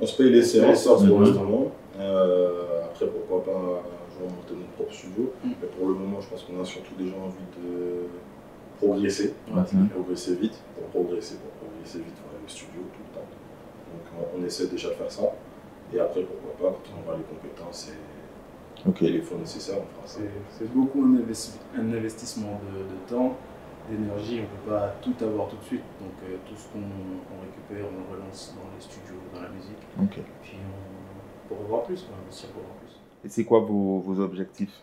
On 0.00 0.06
se 0.06 0.16
paye 0.16 0.30
les 0.32 0.42
séances 0.42 0.84
pour 0.84 1.02
mhm. 1.02 1.24
l'instant. 1.24 1.72
Euh, 2.00 2.84
après, 2.86 3.06
pourquoi 3.06 3.44
pas 3.44 3.58
un 3.58 4.18
jour 4.18 4.30
monter 4.30 4.54
notre 4.54 4.72
propre 4.74 4.92
studio. 4.94 5.32
Mm. 5.44 5.48
Mais 5.60 5.68
pour 5.76 5.88
le 5.88 5.94
moment, 5.94 6.20
je 6.20 6.28
pense 6.28 6.44
qu'on 6.44 6.62
a 6.62 6.64
surtout 6.64 6.94
déjà 6.98 7.14
envie 7.16 7.44
de 7.60 8.06
progresser. 8.78 9.34
ouais. 9.54 9.62
Progresser 9.92 10.34
vite. 10.36 10.54
Pour 10.74 11.02
progresser, 11.02 11.34
pour 11.36 11.68
progresser 11.68 11.98
vite, 11.98 12.16
faut 12.44 12.48
aller 12.48 12.48
au 12.48 12.48
studio 12.48 12.80
tout 12.92 13.00
le 13.00 13.14
temps. 13.14 13.28
Donc 13.92 14.28
on, 14.36 14.40
on 14.40 14.44
essaie 14.44 14.66
déjà 14.66 14.88
de 14.88 14.94
faire 14.94 15.10
ça. 15.10 15.22
Et 15.92 16.00
après, 16.00 16.22
pourquoi 16.22 16.70
pas, 16.70 16.76
quand 16.76 16.90
on 16.96 17.08
aura 17.08 17.18
les 17.18 17.24
compétences 17.24 17.90
et, 17.90 17.98
les 19.00 19.22
fonds 19.22 19.38
nécessaires, 19.38 19.78
on 19.78 19.86
fera 19.96 20.06
ça. 20.06 20.20
C'est 20.50 20.70
beaucoup 20.72 21.02
un, 21.02 21.16
investi- 21.16 21.58
un 21.76 21.92
investissement 21.92 22.60
de, 22.64 22.82
de 22.82 22.98
temps, 23.08 23.36
d'énergie. 23.88 24.40
On 24.40 24.42
ne 24.42 24.46
peut 24.46 24.70
pas 24.70 24.94
tout 25.00 25.24
avoir 25.24 25.48
tout 25.48 25.56
de 25.56 25.64
suite. 25.64 25.84
Donc 26.00 26.12
euh, 26.24 26.36
tout 26.46 26.54
ce 26.56 26.68
qu'on 26.68 26.80
on 26.80 27.40
récupère, 27.40 27.90
on 27.90 28.14
le 28.14 28.18
relance 28.18 28.54
dans 28.56 28.68
les 28.74 28.82
studios, 28.82 29.20
dans 29.34 29.42
la 29.42 29.48
musique. 29.48 29.78
Ok. 30.02 30.22
Puis 30.42 30.56
on, 30.58 31.54
pour 31.54 31.64
avoir 31.64 31.82
plus, 31.84 32.02
quoi, 32.02 32.16
investir 32.22 32.50
pour 32.50 32.62
avoir 32.62 32.76
plus. 32.76 32.94
Et 33.24 33.28
c'est 33.28 33.44
quoi 33.44 33.60
vos, 33.60 34.00
vos 34.00 34.20
objectifs? 34.20 34.82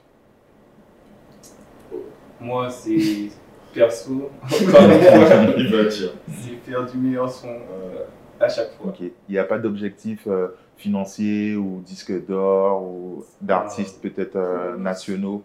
Moi, 2.39 2.69
c'est 2.71 3.29
perso, 3.73 4.29
encore 4.43 4.61
une 4.63 4.69
fois, 4.69 5.53
Il 5.57 5.75
va 5.75 5.83
dire. 5.85 6.13
c'est 6.29 6.71
faire 6.71 6.85
du 6.85 6.97
meilleur 6.97 7.29
son 7.31 7.47
Euh, 7.47 8.03
à 8.39 8.49
chaque 8.49 8.71
fois. 8.73 8.87
Ok. 8.89 8.99
Il 9.01 9.31
n'y 9.31 9.37
a 9.37 9.43
pas 9.43 9.57
d'objectif 9.59 10.21
euh, 10.27 10.47
financier 10.77 11.55
ou 11.55 11.81
disque 11.85 12.25
d'or 12.25 12.81
ou 12.83 13.23
d'artistes 13.41 14.01
peut-être 14.01 14.35
euh, 14.35 14.77
nationaux? 14.77 15.43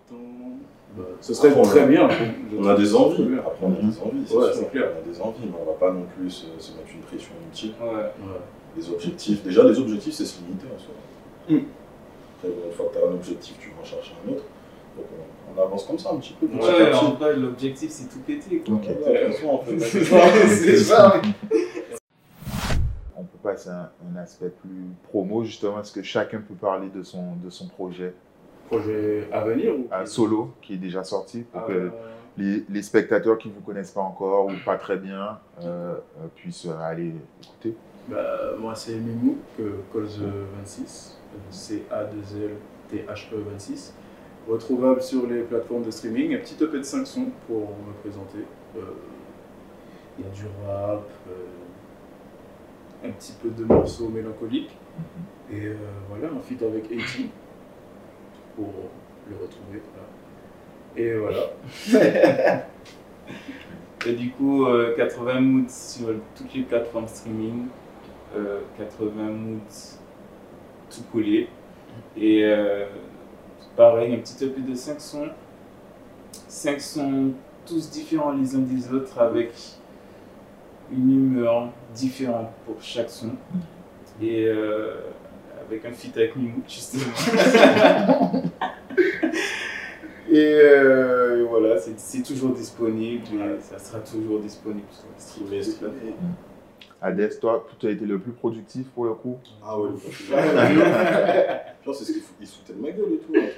Bah, 0.96 1.02
ce 1.20 1.34
serait 1.34 1.48
Après, 1.48 1.60
on 1.60 1.64
très 1.64 1.80
a- 1.82 1.86
bien. 1.86 2.08
on 2.58 2.66
a 2.68 2.74
des 2.74 2.94
envies. 2.94 3.22
Ouais, 3.24 3.38
Après, 3.38 3.66
on 3.66 3.72
a 3.72 3.74
des 3.90 3.98
envies. 4.00 4.20
Ouais, 4.20 4.26
sûr. 4.26 4.54
c'est 4.54 4.70
clair. 4.70 4.88
On 4.96 4.98
a 5.10 5.12
des 5.12 5.20
envies, 5.20 5.40
mais 5.44 5.52
on 5.60 5.66
va 5.70 5.76
pas 5.78 5.92
non 5.92 6.06
plus 6.16 6.30
se, 6.30 6.46
se 6.58 6.72
mettre 6.72 6.88
une 6.94 7.02
pression 7.02 7.32
inutile. 7.44 7.72
Ouais. 7.82 8.10
Les 8.78 8.90
objectifs, 8.90 9.42
déjà, 9.42 9.62
les 9.64 9.78
objectifs, 9.78 10.14
c'est 10.14 10.24
se 10.24 10.40
limiter 10.40 10.66
en 10.74 10.78
soi. 10.78 10.94
Mm. 11.50 11.64
Après, 12.38 12.48
une 12.68 12.72
fois 12.74 12.86
que 12.86 12.98
tu 12.98 13.04
as 13.04 13.08
un 13.08 13.12
objectif, 13.14 13.56
tu 13.60 13.68
vas 13.70 13.82
en 13.82 13.84
chercher 13.84 14.12
un 14.26 14.32
autre. 14.32 14.44
Donc, 14.96 15.06
on, 15.56 15.58
on 15.60 15.62
avance 15.62 15.84
comme 15.84 15.98
ça 15.98 16.10
un 16.12 16.16
petit 16.16 16.34
peu. 16.34 16.46
Ouais, 16.46 16.92
en 16.94 17.10
vrai, 17.14 17.36
l'objectif, 17.36 17.90
c'est 17.90 18.08
tout 18.08 18.20
péter. 18.20 18.62
Quoi. 18.66 18.76
Ouais, 18.76 19.36
on 19.44 19.58
fait 19.58 19.78
C'est 19.80 20.04
ça, 20.04 20.18
c'est 20.48 20.76
ça. 20.76 21.22
On 23.16 23.22
peut 23.22 23.38
passer 23.42 23.70
à 23.70 23.80
un, 23.80 23.90
un 24.14 24.16
aspect 24.22 24.48
plus 24.50 24.84
promo 25.08 25.44
justement, 25.44 25.80
est-ce 25.80 25.92
que 25.92 26.02
chacun 26.02 26.40
peut 26.40 26.54
parler 26.54 26.88
de 26.94 27.02
son, 27.02 27.36
de 27.42 27.50
son 27.50 27.68
projet? 27.68 28.12
Projet 28.68 29.28
à 29.32 29.44
venir 29.44 29.72
ou 29.78 29.86
un 29.92 30.04
solo 30.06 30.52
qui 30.60 30.74
est 30.74 30.78
déjà 30.78 31.04
sorti 31.04 31.42
pour 31.42 31.62
Ah, 31.64 31.68
que 31.68 31.90
les, 32.36 32.64
les 32.68 32.82
spectateurs 32.82 33.38
qui 33.38 33.48
ne 33.48 33.54
vous 33.54 33.60
connaissent 33.60 33.92
pas 33.92 34.00
encore 34.02 34.46
ou 34.46 34.52
pas 34.64 34.76
très 34.76 34.96
bien 34.96 35.38
euh, 35.62 35.94
euh, 36.20 36.26
puissent 36.34 36.66
euh, 36.66 36.76
aller 36.82 37.12
écouter 37.42 37.76
Bah, 38.08 38.54
moi, 38.58 38.74
c'est 38.74 38.96
Mimou, 38.96 39.38
que 39.56 39.62
Calls 39.92 40.28
26, 40.58 41.16
C-A-2-L-T-H-E 41.50 43.36
26. 43.52 43.94
Retrouvable 44.48 45.02
sur 45.02 45.26
les 45.26 45.40
plateformes 45.42 45.82
de 45.82 45.90
streaming. 45.90 46.34
Un 46.34 46.38
petit 46.38 46.62
EP 46.62 46.78
de 46.78 46.82
5 46.82 47.06
sons 47.06 47.30
pour 47.46 47.60
me 47.60 47.92
présenter. 48.02 48.44
Euh, 48.76 48.80
Il 50.18 50.24
y 50.24 50.28
a 50.28 50.30
du 50.30 50.44
rap, 50.66 51.08
euh, 51.28 53.06
un 53.08 53.10
petit 53.10 53.34
peu 53.42 53.50
de 53.50 53.64
morceaux 53.64 54.08
mélancoliques. 54.08 54.76
Et 55.52 55.66
euh, 55.66 55.74
voilà, 56.08 56.28
un 56.32 56.40
feat 56.40 56.62
avec 56.62 56.88
80 56.88 57.28
pour 58.54 58.72
le 59.28 59.36
retrouver. 59.36 59.82
Et 60.96 61.14
voilà. 61.14 62.62
Et 64.06 64.12
du 64.12 64.30
coup, 64.30 64.66
euh, 64.66 64.94
80 64.96 65.40
moods 65.40 65.68
sur 65.68 66.06
toutes 66.36 66.54
les 66.54 66.62
plateformes 66.62 67.08
streaming, 67.08 67.66
euh, 68.36 68.60
80 68.78 69.10
moods 69.24 69.98
tout 70.88 71.02
collé. 71.12 71.48
Et 72.16 72.44
euh, 72.44 72.86
pareil, 73.76 74.14
un 74.14 74.18
petit 74.18 74.44
EP 74.44 74.60
de 74.60 74.74
5 74.74 75.00
sons. 75.00 75.28
5 76.48 76.80
sons 76.80 77.32
tous 77.66 77.90
différents 77.90 78.32
les 78.32 78.54
uns 78.54 78.60
des 78.60 78.92
autres 78.92 79.18
avec 79.18 79.52
une 80.90 81.10
humeur 81.10 81.68
différente 81.94 82.48
pour 82.64 82.76
chaque 82.80 83.10
son. 83.10 83.32
Et 84.22 84.46
euh, 84.46 85.00
avec 85.66 85.84
un 85.84 85.92
feat 85.92 86.16
avec 86.16 86.36
Mimou, 86.36 86.62
justement. 86.66 87.12
Et, 90.28 90.38
euh, 90.38 91.40
et 91.40 91.44
voilà, 91.44 91.78
c'est 91.78 91.98
c'est 91.98 92.22
toujours 92.22 92.52
disponible 92.52 93.26
et 93.26 93.60
ça 93.60 93.78
sera 93.78 94.00
toujours 94.00 94.40
disponible 94.40 94.86
sur 95.18 95.48
les 95.48 95.62
Streamer. 96.98 97.22
Hades, 97.24 97.38
toi, 97.40 97.66
tu 97.78 97.86
as 97.86 97.90
été 97.90 98.04
le 98.04 98.18
plus 98.18 98.32
productif 98.32 98.86
pour 98.94 99.04
le 99.04 99.14
coup 99.14 99.38
Ah 99.64 99.78
ouais, 99.78 99.90
le 99.90 99.96
Genre, 101.84 101.94
c'est 101.94 102.04
ce 102.04 102.12
qu'il 102.12 102.22
fout- 102.22 102.34
il 102.40 102.46
se 102.46 102.56
foutait 102.58 102.72
de 102.72 102.80
ma 102.82 102.90
gueule 102.90 103.12
et 103.14 103.18
tout. 103.18 103.32
hein. 103.36 103.48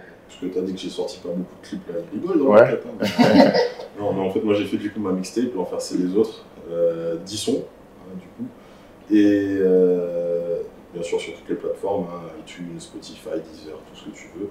Parce 0.28 0.40
que 0.40 0.46
t'as 0.46 0.60
dit 0.62 0.72
que 0.74 0.78
j'ai 0.80 0.88
sorti 0.90 1.18
pas 1.20 1.28
beaucoup 1.28 1.54
de 1.62 1.66
clips 1.66 1.88
là, 1.88 1.94
il 2.12 2.20
rigole 2.20 2.38
dans 2.38 2.44
Ouais. 2.46 2.68
le 2.70 2.76
cap, 2.76 2.84
hein. 3.00 3.52
Non, 3.98 4.12
mais 4.12 4.20
en 4.22 4.30
fait, 4.30 4.40
moi 4.40 4.54
j'ai 4.54 4.64
fait 4.64 4.76
du 4.76 4.90
coup 4.90 4.98
ma 5.00 5.12
mixtape, 5.12 5.50
pour 5.52 5.62
en 5.62 5.66
faire 5.66 5.80
c'est 5.80 5.96
les 5.98 6.16
autres. 6.16 6.44
Euh, 6.68 7.14
10 7.24 7.36
sons, 7.36 7.64
hein, 8.00 8.16
du 8.16 8.26
coup. 8.26 8.50
Et 9.08 9.56
euh, 9.60 10.62
bien 10.92 11.02
sûr 11.04 11.20
sur 11.20 11.32
toutes 11.34 11.48
les 11.48 11.54
plateformes, 11.54 12.06
hein, 12.12 12.22
iTunes, 12.40 12.74
Spotify, 12.80 13.38
Deezer, 13.52 13.78
tout 13.88 13.94
ce 14.00 14.04
que 14.06 14.10
tu 14.16 14.28
veux. 14.36 14.48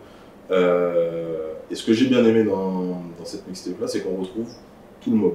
Euh, 0.52 1.52
et 1.70 1.76
ce 1.76 1.86
que 1.86 1.92
j'ai 1.92 2.08
bien 2.08 2.24
aimé 2.24 2.46
dans, 2.46 3.02
dans 3.20 3.26
cette 3.26 3.46
mixtape 3.46 3.82
là, 3.82 3.88
c'est 3.90 4.00
qu'on 4.02 4.16
retrouve 4.16 4.48
tout 5.02 5.12
le 5.12 5.18
monde. 5.18 5.34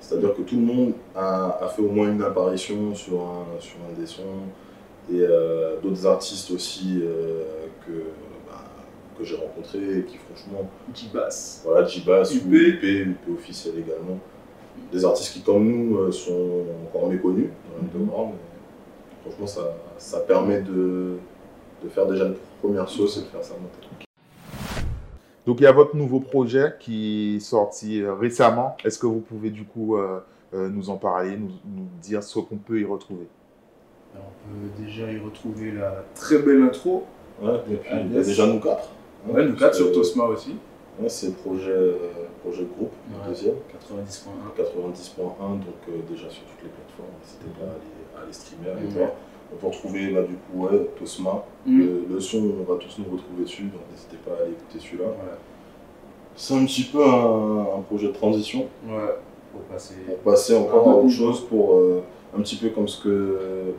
C'est-à-dire 0.00 0.34
que 0.34 0.42
tout 0.42 0.56
le 0.56 0.62
monde 0.62 0.92
a, 1.14 1.58
a 1.62 1.68
fait 1.68 1.82
au 1.82 1.88
moins 1.88 2.10
une 2.12 2.22
apparition 2.22 2.94
sur 2.94 3.20
un, 3.20 3.60
sur 3.60 3.76
un 3.88 3.98
des 3.98 4.06
sons 4.06 4.22
et 5.10 5.20
euh, 5.20 5.80
d'autres 5.82 6.06
artistes 6.06 6.50
aussi 6.50 7.00
euh, 7.02 7.44
que, 7.86 7.92
bah, 8.48 8.64
que 9.18 9.24
j'ai 9.24 9.36
rencontrés 9.36 9.98
et 9.98 10.02
qui 10.04 10.16
franchement, 10.16 10.68
J-Bass. 10.94 11.62
voilà, 11.64 11.86
J-Bass 11.86 12.34
ou 12.34 12.38
UP. 12.52 12.82
UP, 12.82 12.82
UP 12.82 13.38
officiel 13.38 13.74
également, 13.78 14.18
des 14.92 15.04
artistes 15.04 15.32
qui 15.32 15.42
comme 15.42 15.64
nous 15.68 15.98
euh, 15.98 16.12
sont 16.12 16.64
encore 16.86 17.08
méconnus 17.08 17.48
dans 17.70 17.82
l'underground. 17.98 18.34
et 18.34 19.28
Franchement, 19.30 19.46
ça, 19.46 19.76
ça 19.98 20.20
permet 20.20 20.60
de, 20.60 21.16
de 21.82 21.88
faire 21.88 22.06
déjà 22.06 22.26
une 22.26 22.36
première 22.60 22.88
sauce 22.88 23.18
et 23.18 23.20
de 23.20 23.26
faire 23.26 23.42
ça 23.44 23.54
monter. 23.54 24.05
Donc 25.46 25.60
il 25.60 25.62
y 25.62 25.66
a 25.66 25.72
votre 25.72 25.94
nouveau 25.96 26.20
projet 26.20 26.74
qui 26.80 27.36
est 27.36 27.40
sorti 27.40 28.02
euh, 28.02 28.14
récemment. 28.14 28.76
Est-ce 28.84 28.98
que 28.98 29.06
vous 29.06 29.20
pouvez 29.20 29.50
du 29.50 29.64
coup 29.64 29.96
euh, 29.96 30.18
euh, 30.54 30.68
nous 30.68 30.90
en 30.90 30.96
parler, 30.96 31.36
nous, 31.36 31.50
nous 31.64 31.86
dire 32.02 32.22
ce 32.22 32.38
qu'on 32.40 32.56
peut 32.56 32.80
y 32.80 32.84
retrouver? 32.84 33.28
Alors, 34.14 34.26
on 34.48 34.54
peut 34.54 34.82
déjà 34.82 35.10
y 35.10 35.18
retrouver 35.18 35.72
la 35.72 36.04
très 36.14 36.38
belle 36.38 36.62
intro. 36.62 37.04
Ouais, 37.40 37.54
et 37.70 37.76
puis 37.76 37.90
il 37.92 38.12
y 38.12 38.14
a 38.14 38.18
yes. 38.18 38.26
déjà 38.26 38.46
nous 38.46 38.60
quatre. 38.60 38.88
hein, 39.28 39.32
Ouais, 39.32 39.44
nous 39.46 39.54
quatre 39.56 39.74
sur 39.74 39.92
Tosma 39.92 40.24
aussi. 40.24 40.56
Ouais, 40.98 41.08
c'est 41.08 41.36
projet, 41.36 41.70
euh, 41.70 41.94
projet 42.42 42.64
groupe, 42.64 42.92
le 43.10 43.16
Ouais. 43.20 43.28
deuxième. 43.28 43.54
90.1. 43.70 44.30
90.1, 44.56 45.58
donc 45.58 45.64
euh, 45.90 45.92
déjà 46.08 46.30
sur 46.30 46.42
toutes 46.44 46.62
les 46.64 46.70
plateformes, 46.70 47.12
n'hésitez 47.20 47.50
pas 47.60 47.66
à 47.66 47.70
aller, 47.70 48.18
à 48.18 48.22
aller 48.22 48.32
streamer, 48.32 48.80
Mhm. 48.82 48.88
voir. 48.98 49.10
On 49.52 49.56
peut 49.56 49.66
retrouver 49.68 50.10
là 50.10 50.22
du 50.22 50.34
coup 50.34 50.64
ouais, 50.66 50.88
Tosma, 50.98 51.44
Mm. 51.66 51.78
le, 51.80 52.04
le 52.14 52.20
son, 52.20 52.38
on 52.60 52.72
va 52.72 52.78
tous 52.78 52.98
nous 52.98 53.04
retrouver 53.16 53.42
dessus, 53.42 53.64
donc 53.64 53.80
n'hésitez 53.90 54.16
pas 54.24 54.32
à 54.32 54.42
aller 54.44 54.52
écouter 54.52 54.78
celui-là. 54.78 55.06
C'est 56.36 56.54
un 56.54 56.64
petit 56.66 56.84
peu 56.84 57.02
un, 57.04 57.60
un 57.78 57.80
projet 57.82 58.08
de 58.08 58.12
transition 58.12 58.66
Ouais, 58.86 59.14
pour 59.52 59.62
passer. 59.62 59.94
pour 60.06 60.16
passer 60.18 60.54
encore 60.56 60.88
à 60.88 60.94
autre 60.96 61.08
chose, 61.10 61.40
pour 61.48 61.74
euh, 61.76 62.02
un 62.36 62.40
petit 62.42 62.56
peu 62.56 62.68
comme 62.70 62.86
ce 62.86 63.02
que, 63.02 63.38
bon, 63.66 63.72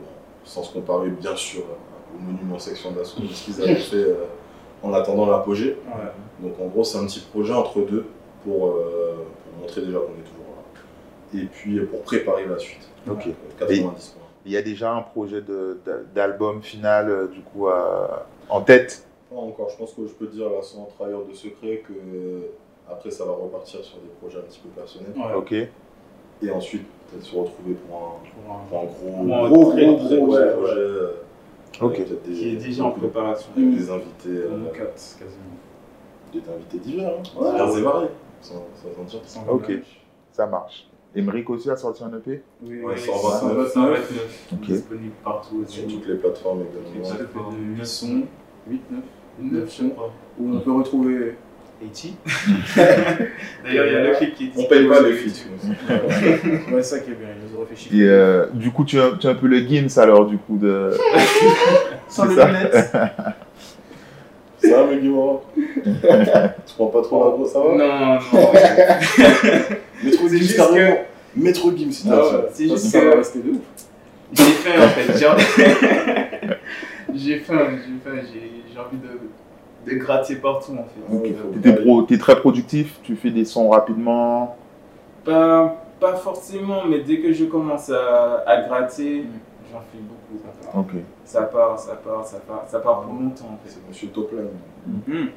sans 0.44 0.62
se 0.64 0.72
comparer 0.72 1.08
bien 1.10 1.36
sûr 1.36 1.62
au 2.14 2.20
monument 2.22 2.58
section 2.58 2.90
d'assaut, 2.92 3.20
ce 3.32 3.44
qu'ils 3.44 3.62
avaient 3.62 3.74
fait 3.76 3.96
euh, 3.96 4.24
en 4.82 4.92
attendant 4.92 5.26
l'apogée. 5.26 5.76
Ouais. 5.86 6.46
Donc 6.48 6.60
en 6.60 6.66
gros, 6.66 6.84
c'est 6.84 6.98
un 6.98 7.06
petit 7.06 7.20
projet 7.20 7.54
entre 7.54 7.80
deux 7.82 8.06
pour, 8.44 8.66
euh, 8.68 9.14
pour 9.44 9.60
montrer 9.62 9.80
déjà 9.82 9.98
qu'on 9.98 10.12
est 10.12 10.28
toujours 10.28 10.46
là. 10.56 11.40
Et 11.40 11.44
puis 11.46 11.78
euh, 11.78 11.86
pour 11.86 12.02
préparer 12.02 12.44
la 12.46 12.58
suite. 12.58 12.86
Ok. 13.08 13.28
Euh, 13.28 13.30
90 13.60 13.80
points. 13.80 13.94
Il 14.46 14.52
y 14.52 14.56
a 14.56 14.62
déjà 14.62 14.92
un 14.94 15.02
projet 15.02 15.42
d'album 16.14 16.62
final 16.62 17.10
euh, 17.10 17.26
du 17.26 17.40
coup 17.40 17.68
euh, 17.68 18.06
en 18.48 18.60
tête 18.62 19.04
Pas 19.30 19.36
encore, 19.36 19.68
je 19.70 19.76
pense 19.76 19.92
que 19.92 20.06
je 20.06 20.12
peux 20.12 20.26
dire 20.26 20.48
là 20.48 20.62
sans 20.62 20.84
trahir 20.96 21.18
de 21.28 21.34
secret 21.34 21.82
que 21.86 21.92
euh, 21.92 22.40
après 22.90 23.10
ça 23.10 23.24
va 23.24 23.32
repartir 23.32 23.84
sur 23.84 23.98
des 23.98 24.08
projets 24.20 24.38
un 24.38 24.42
petit 24.48 24.60
peu 24.60 24.68
personnels. 24.70 25.12
Ouais. 25.16 25.34
Ok. 25.36 25.52
Et 26.40 26.50
ensuite 26.50 26.86
peut-être 27.10 27.24
se 27.24 27.36
retrouver 27.36 27.74
pour 27.74 27.96
un, 27.96 28.12
Pour 28.44 28.54
un- 28.54 29.48
gros, 29.48 29.48
gros, 29.64 29.72
très 29.72 29.84
gros, 29.86 29.96
projet, 29.96 30.18
projet. 30.52 30.72
euh, 30.76 31.12
des- 31.80 32.32
Qui 32.32 32.48
est 32.50 32.56
déjà 32.56 32.84
en 32.84 32.90
préparation. 32.92 33.50
Avec 33.56 33.70
des 33.76 33.90
invités, 33.90 34.28
euh, 34.28 34.64
quasiment. 34.72 35.58
des 36.32 36.38
invités 36.52 36.78
divers, 36.78 37.08
hein, 37.18 37.40
Ouais. 37.40 37.50
divers 37.52 37.76
et 37.78 37.82
variés, 37.82 38.08
sans, 38.40 38.54
sans 38.54 39.02
dire. 39.04 39.20
Sans 39.26 39.48
Ok. 39.48 39.72
Ça 40.32 40.46
marche. 40.46 40.88
Emmerich 41.16 41.48
aussi 41.50 41.70
a 41.70 41.76
sorti 41.76 42.04
un 42.04 42.08
EP 42.16 42.42
Oui, 42.62 42.80
Ouais, 42.82 42.94
oui, 42.94 43.00
129. 43.00 43.72
129. 43.72 44.46
Ok. 44.52 44.60
Disponible 44.66 45.12
partout 45.24 45.64
Sur 45.66 45.84
aussi. 45.86 45.94
toutes 45.96 46.08
les 46.08 46.14
plateformes 46.16 46.60
également. 46.62 47.04
Ça 47.08 47.14
fait. 47.16 47.22
fait 47.24 47.56
de 47.56 47.78
8 47.78 47.86
sons, 47.86 48.22
8, 48.68 48.80
9, 48.90 49.00
9, 49.40 49.52
9 49.52 49.64
je 49.64 49.70
sons, 49.74 49.90
crois. 49.90 50.12
où 50.38 50.54
on 50.54 50.60
peut 50.60 50.72
retrouver 50.72 51.34
Haiti. 51.82 52.16
D'ailleurs, 52.76 53.86
il 53.86 53.92
y 53.92 53.96
a 53.96 54.10
le 54.10 54.16
clip 54.16 54.34
qui 54.34 54.44
est 54.46 54.50
On 54.56 54.64
paye 54.64 54.86
pas 54.88 55.00
les 55.00 55.12
feats. 55.14 55.30
sur 55.30 56.74
Ouais, 56.74 56.82
ça 56.82 56.98
qui 57.00 57.10
est 57.10 57.14
bien, 57.14 57.28
ils 57.36 57.50
nous 57.52 57.56
ont 57.56 57.60
réfléchi. 57.60 58.00
Et 58.00 58.02
euh, 58.08 58.46
du 58.52 58.70
coup, 58.70 58.84
tu 58.84 58.96
es, 58.98 59.00
un- 59.00 59.16
tu 59.16 59.26
es 59.26 59.30
un 59.30 59.34
peu 59.34 59.46
le 59.46 59.58
Gims 59.60 59.98
alors, 59.98 60.26
du 60.26 60.38
coup, 60.38 60.56
de. 60.58 60.90
Sans 62.08 62.26
C'est 62.28 62.34
les 62.34 62.68
ça. 64.58 64.82
va, 64.84 64.94
Guimara 64.96 65.40
Tu 66.66 66.74
prends 66.76 66.86
pas 66.86 67.02
trop 67.02 67.24
la 67.24 67.30
grosse, 67.30 67.52
ça 67.52 67.60
va 67.60 67.74
Non, 67.76 68.14
non. 68.14 68.18
Métro 70.04 70.28
C'est 70.28 70.36
Gims, 70.38 70.42
juste. 70.42 70.60
Métro 71.36 71.76
Gims, 71.76 71.92
c'est 71.92 72.08
Ah 72.10 72.22
c'est 72.52 72.68
juste 72.68 72.78
ça 72.86 73.00
que- 73.00 73.06
va 73.06 73.16
rester 73.16 73.38
de 73.40 73.50
ouf. 73.50 73.58
J'ai 74.32 74.42
faim 74.44 74.84
en 74.84 74.88
fait. 74.88 75.18
J'ai 75.18 75.26
j'ai 77.14 77.38
faim, 77.40 77.68
j'ai 77.70 78.10
faim, 78.10 78.16
j'ai 78.32 78.52
j'ai 78.72 78.78
envie 78.78 78.98
de, 78.98 79.90
de 79.90 79.98
gratter 79.98 80.36
partout 80.36 80.72
en 80.72 80.84
fait. 81.20 81.60
T'es 81.62 81.72
pro, 81.74 82.02
très 82.02 82.36
productif, 82.38 82.98
tu 83.02 83.16
fais 83.16 83.30
des 83.30 83.44
sons 83.44 83.70
rapidement. 83.70 84.56
pas, 85.24 85.82
pas 85.98 86.14
forcément, 86.16 86.84
mais 86.86 87.00
dès 87.00 87.18
que 87.18 87.32
je 87.32 87.44
commence 87.46 87.90
à, 87.90 88.44
à 88.46 88.62
gratter, 88.62 89.24
j'en 89.72 89.80
fais 89.80 89.98
beaucoup. 89.98 90.78
Ok. 90.78 91.02
Ça 91.24 91.42
part, 91.42 91.78
ça 91.78 91.94
part, 91.96 92.24
ça 92.26 92.38
part, 92.40 92.64
ça 92.68 92.80
part 92.80 93.02
pour 93.02 93.12
longtemps 93.14 93.50
en 93.54 93.58
fait. 93.64 93.70
C'est 93.70 93.88
Monsieur 93.88 94.08
Topline. 94.08 94.48
Mhm. 94.86 95.28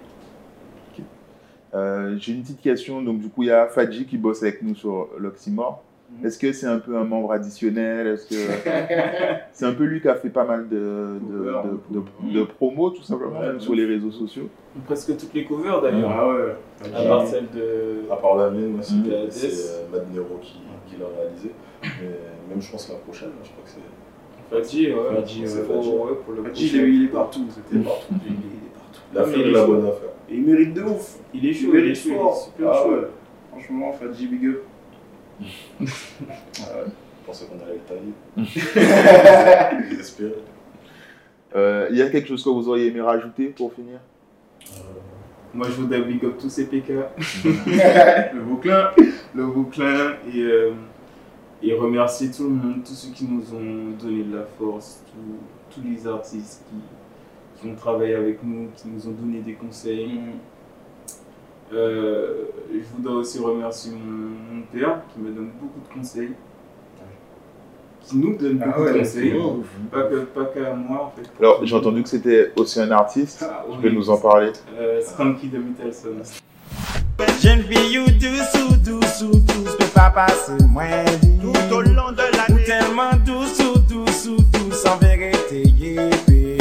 Euh, 1.74 2.16
J'ai 2.18 2.34
une 2.34 2.42
petite 2.42 2.62
question. 2.62 3.02
Donc, 3.02 3.20
du 3.20 3.30
coup, 3.30 3.44
il 3.44 3.48
y 3.48 3.52
a 3.52 3.68
Fadji 3.68 4.06
qui 4.06 4.18
bosse 4.18 4.44
avec 4.44 4.62
nous 4.62 4.76
sur 4.76 5.08
l'Oxymore. 5.18 5.82
Mhm. 6.20 6.26
Est-ce 6.26 6.38
que 6.38 6.52
c'est 6.52 6.68
un 6.68 6.80
peu 6.80 6.98
un 6.98 7.06
membre 7.06 7.32
additionnel? 7.32 8.08
Est-ce 8.08 8.28
que 8.28 8.36
c'est 9.54 9.66
un 9.66 9.72
peu 9.74 9.86
lui 9.86 10.02
qui 10.02 10.10
a 10.10 10.16
fait 10.16 10.30
pas 10.30 10.44
mal 10.44 10.68
de, 10.68 10.76
de, 10.78 11.46
de, 11.90 12.00
de- 12.30 12.34
de 12.40 12.44
promos, 12.44 12.90
tout 12.90 13.04
simplement, 13.04 13.40
Ouais, 13.40 13.48
même 13.48 13.62
sur 13.62 13.74
les 13.74 13.86
réseaux 13.86 14.12
sociaux? 14.12 14.50
Presque 14.86 15.16
toutes 15.18 15.34
les 15.34 15.46
covers 15.46 15.82
d'ailleurs. 15.82 16.12
Ah 16.12 16.28
ouais. 16.28 16.94
À 16.94 17.04
part 17.08 17.26
celle 17.26 17.50
de. 17.52 18.12
À 18.12 18.18
part 18.18 18.36
la 18.36 18.50
mienne, 18.50 18.74
moi, 18.74 18.84
c'était- 18.84 19.30
c'est 19.30 19.48
euh, 19.48 19.88
Mad 19.94 20.14
Nero 20.14 20.40
qui, 20.42 20.60
qui 20.88 20.98
l'a 21.00 21.06
réalisé. 21.22 21.52
Mais 21.84 22.18
même, 22.50 22.62
je 22.62 22.70
pense, 22.70 22.90
la 22.90 22.96
prochaine, 22.96 23.30
je 23.44 23.50
crois 23.50 23.64
que 23.64 23.70
c'est. 23.70 23.80
Fadji, 24.52 24.92
ouais. 24.94 25.16
Fadji, 25.16 25.46
ouais. 25.46 25.64
Pour, 25.64 26.02
ouais, 26.02 26.12
pour 26.26 26.34
le 26.34 26.44
il 26.56 26.76
est, 26.80 26.90
il 26.90 27.04
est 27.06 27.08
partout. 27.08 27.48
C'était 27.50 27.84
partout. 27.84 28.14
Il 28.26 28.32
est, 28.34 28.36
il 28.36 28.70
partout. 28.72 29.02
La 29.14 29.22
Ah, 29.22 29.26
mais 29.28 29.34
fille 29.34 29.42
il 29.42 29.46
de 29.46 29.50
est 29.50 29.54
la 29.54 29.66
bonne 29.66 29.86
affaire. 29.86 30.10
Et 30.30 30.36
il 30.36 30.44
mérite 30.44 30.74
de 30.74 30.82
ouf. 30.84 31.18
Il 31.34 31.46
est 31.48 31.54
chaud, 31.54 31.70
Il 31.74 31.76
il 31.76 31.76
est 31.78 31.82
mérite 31.84 31.96
chaud, 31.98 32.10
il 32.10 32.14
est 32.14 32.18
fort. 32.18 32.38
super 32.38 32.70
Ah 32.72 32.84
chaud. 32.84 32.92
ouais. 32.92 33.08
Franchement, 33.52 33.94
Fadji, 33.94 34.28
big 34.28 34.46
up. 34.48 34.62
Je 35.82 35.86
pensais 37.26 37.46
qu'on 37.46 37.60
allait 37.64 37.80
le 37.80 37.86
tailler. 37.88 38.14
Désespéré. 39.90 40.36
Euh, 41.56 41.88
Il 41.92 41.98
y 41.98 42.02
a 42.02 42.10
quelque 42.10 42.28
chose 42.28 42.44
que 42.44 42.50
vous 42.50 42.68
auriez 42.70 42.88
aimé 42.88 43.02
rajouter 43.02 43.48
pour 43.48 43.74
finir? 43.74 44.00
Moi, 45.54 45.68
je 45.68 45.74
voudrais 45.82 46.02
big 46.02 46.24
up 46.24 46.36
tous 46.40 46.50
ces 46.50 46.66
PK. 46.68 46.90
le 48.34 48.40
Vauclin. 48.42 48.92
Le 49.36 49.44
Vauclin. 49.44 50.14
Et, 50.34 50.40
euh, 50.40 50.72
et 51.64 51.74
remercier 51.74 52.32
tout 52.32 52.44
le 52.44 52.50
monde, 52.50 52.84
tous 52.86 52.94
ceux 52.94 53.12
qui 53.14 53.26
nous 53.26 53.44
ont 53.54 53.92
donné 54.02 54.24
de 54.24 54.36
la 54.38 54.44
force, 54.58 55.04
tous- 55.08 55.76
tous 55.82 55.88
les 55.88 56.08
artistes 56.08 56.64
qui, 56.70 57.62
qui 57.62 57.68
ont 57.72 57.76
travaillé 57.76 58.16
avec 58.16 58.44
nous, 58.44 58.70
qui 58.76 58.88
nous 58.88 59.08
ont 59.08 59.12
donné 59.12 59.40
des 59.42 59.54
conseils. 59.54 60.20
Euh, 61.74 62.46
je 62.74 62.80
voudrais 62.98 63.14
aussi 63.14 63.40
remercier 63.40 63.92
mon, 63.94 64.56
mon 64.58 64.62
père 64.64 65.02
qui 65.14 65.20
me 65.20 65.32
donne 65.32 65.52
beaucoup 65.62 65.80
de 65.88 65.94
conseils. 66.00 66.32
Qui 68.02 68.18
nous 68.18 68.36
donne 68.36 68.60
Ah 68.62 68.66
beaucoup 68.68 68.82
ouais, 68.82 68.94
de 68.94 68.98
conseils. 69.00 69.34
c'est 69.92 70.34
Pas 70.34 70.46
qu'à 70.46 70.74
moi 70.74 71.06
en 71.06 71.12
fait. 71.12 71.30
Alors, 71.40 71.64
j'ai 71.66 71.76
entendu 71.76 72.02
que 72.04 72.10
c'était 72.10 72.52
aussi 72.58 72.82
un 72.82 72.92
artiste. 72.92 73.46
Ah, 73.48 73.64
Tu 73.70 73.76
oui. 73.78 73.84
peux 73.84 73.90
nous 73.92 74.10
en 74.10 74.18
parler? 74.18 74.52
Euh, 74.78 75.00
Skanky 75.02 75.48
de 75.48 75.60
Mittelson. 75.60 76.10
Jeune 77.42 77.64
fille 77.64 78.00
ou 78.00 78.06
douce 78.06 78.54
ou 78.70 78.76
douce 78.76 79.22
ou 79.24 79.32
douce, 79.32 79.76
peut 79.78 79.86
pas 79.94 80.10
passer 80.12 80.54
moins 80.68 81.04
vite. 81.04 81.42
Tout 81.42 81.76
au 81.76 81.82
long 81.82 82.12
de 82.12 82.18
la 82.18 82.54
nuit. 82.54 82.64
Ou 82.64 82.66
tellement 82.66 83.12
douce 83.26 83.60
ou 83.60 83.80
douce 83.80 84.28
ou 84.28 84.38
douce, 84.38 84.86
en 84.86 84.98
vérité, 84.98 85.64
yépé. 85.64 86.58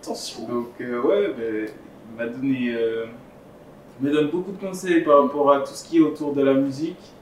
Attention. 0.00 0.46
Donc 0.48 0.80
euh, 0.80 1.02
ouais, 1.02 1.34
ben, 1.36 1.68
il 2.10 2.16
m'a 2.16 2.26
donné, 2.26 2.74
euh, 2.74 3.06
il 4.00 4.08
me 4.08 4.12
donne 4.12 4.30
beaucoup 4.30 4.52
de 4.52 4.60
conseils 4.60 5.02
par 5.02 5.22
rapport 5.22 5.52
à 5.52 5.60
tout 5.60 5.74
ce 5.74 5.84
qui 5.84 5.98
est 5.98 6.00
autour 6.00 6.32
de 6.32 6.42
la 6.42 6.54
musique. 6.54 7.12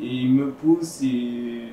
Et 0.00 0.06
il 0.06 0.32
me 0.34 0.50
pousse 0.50 1.02
et 1.02 1.68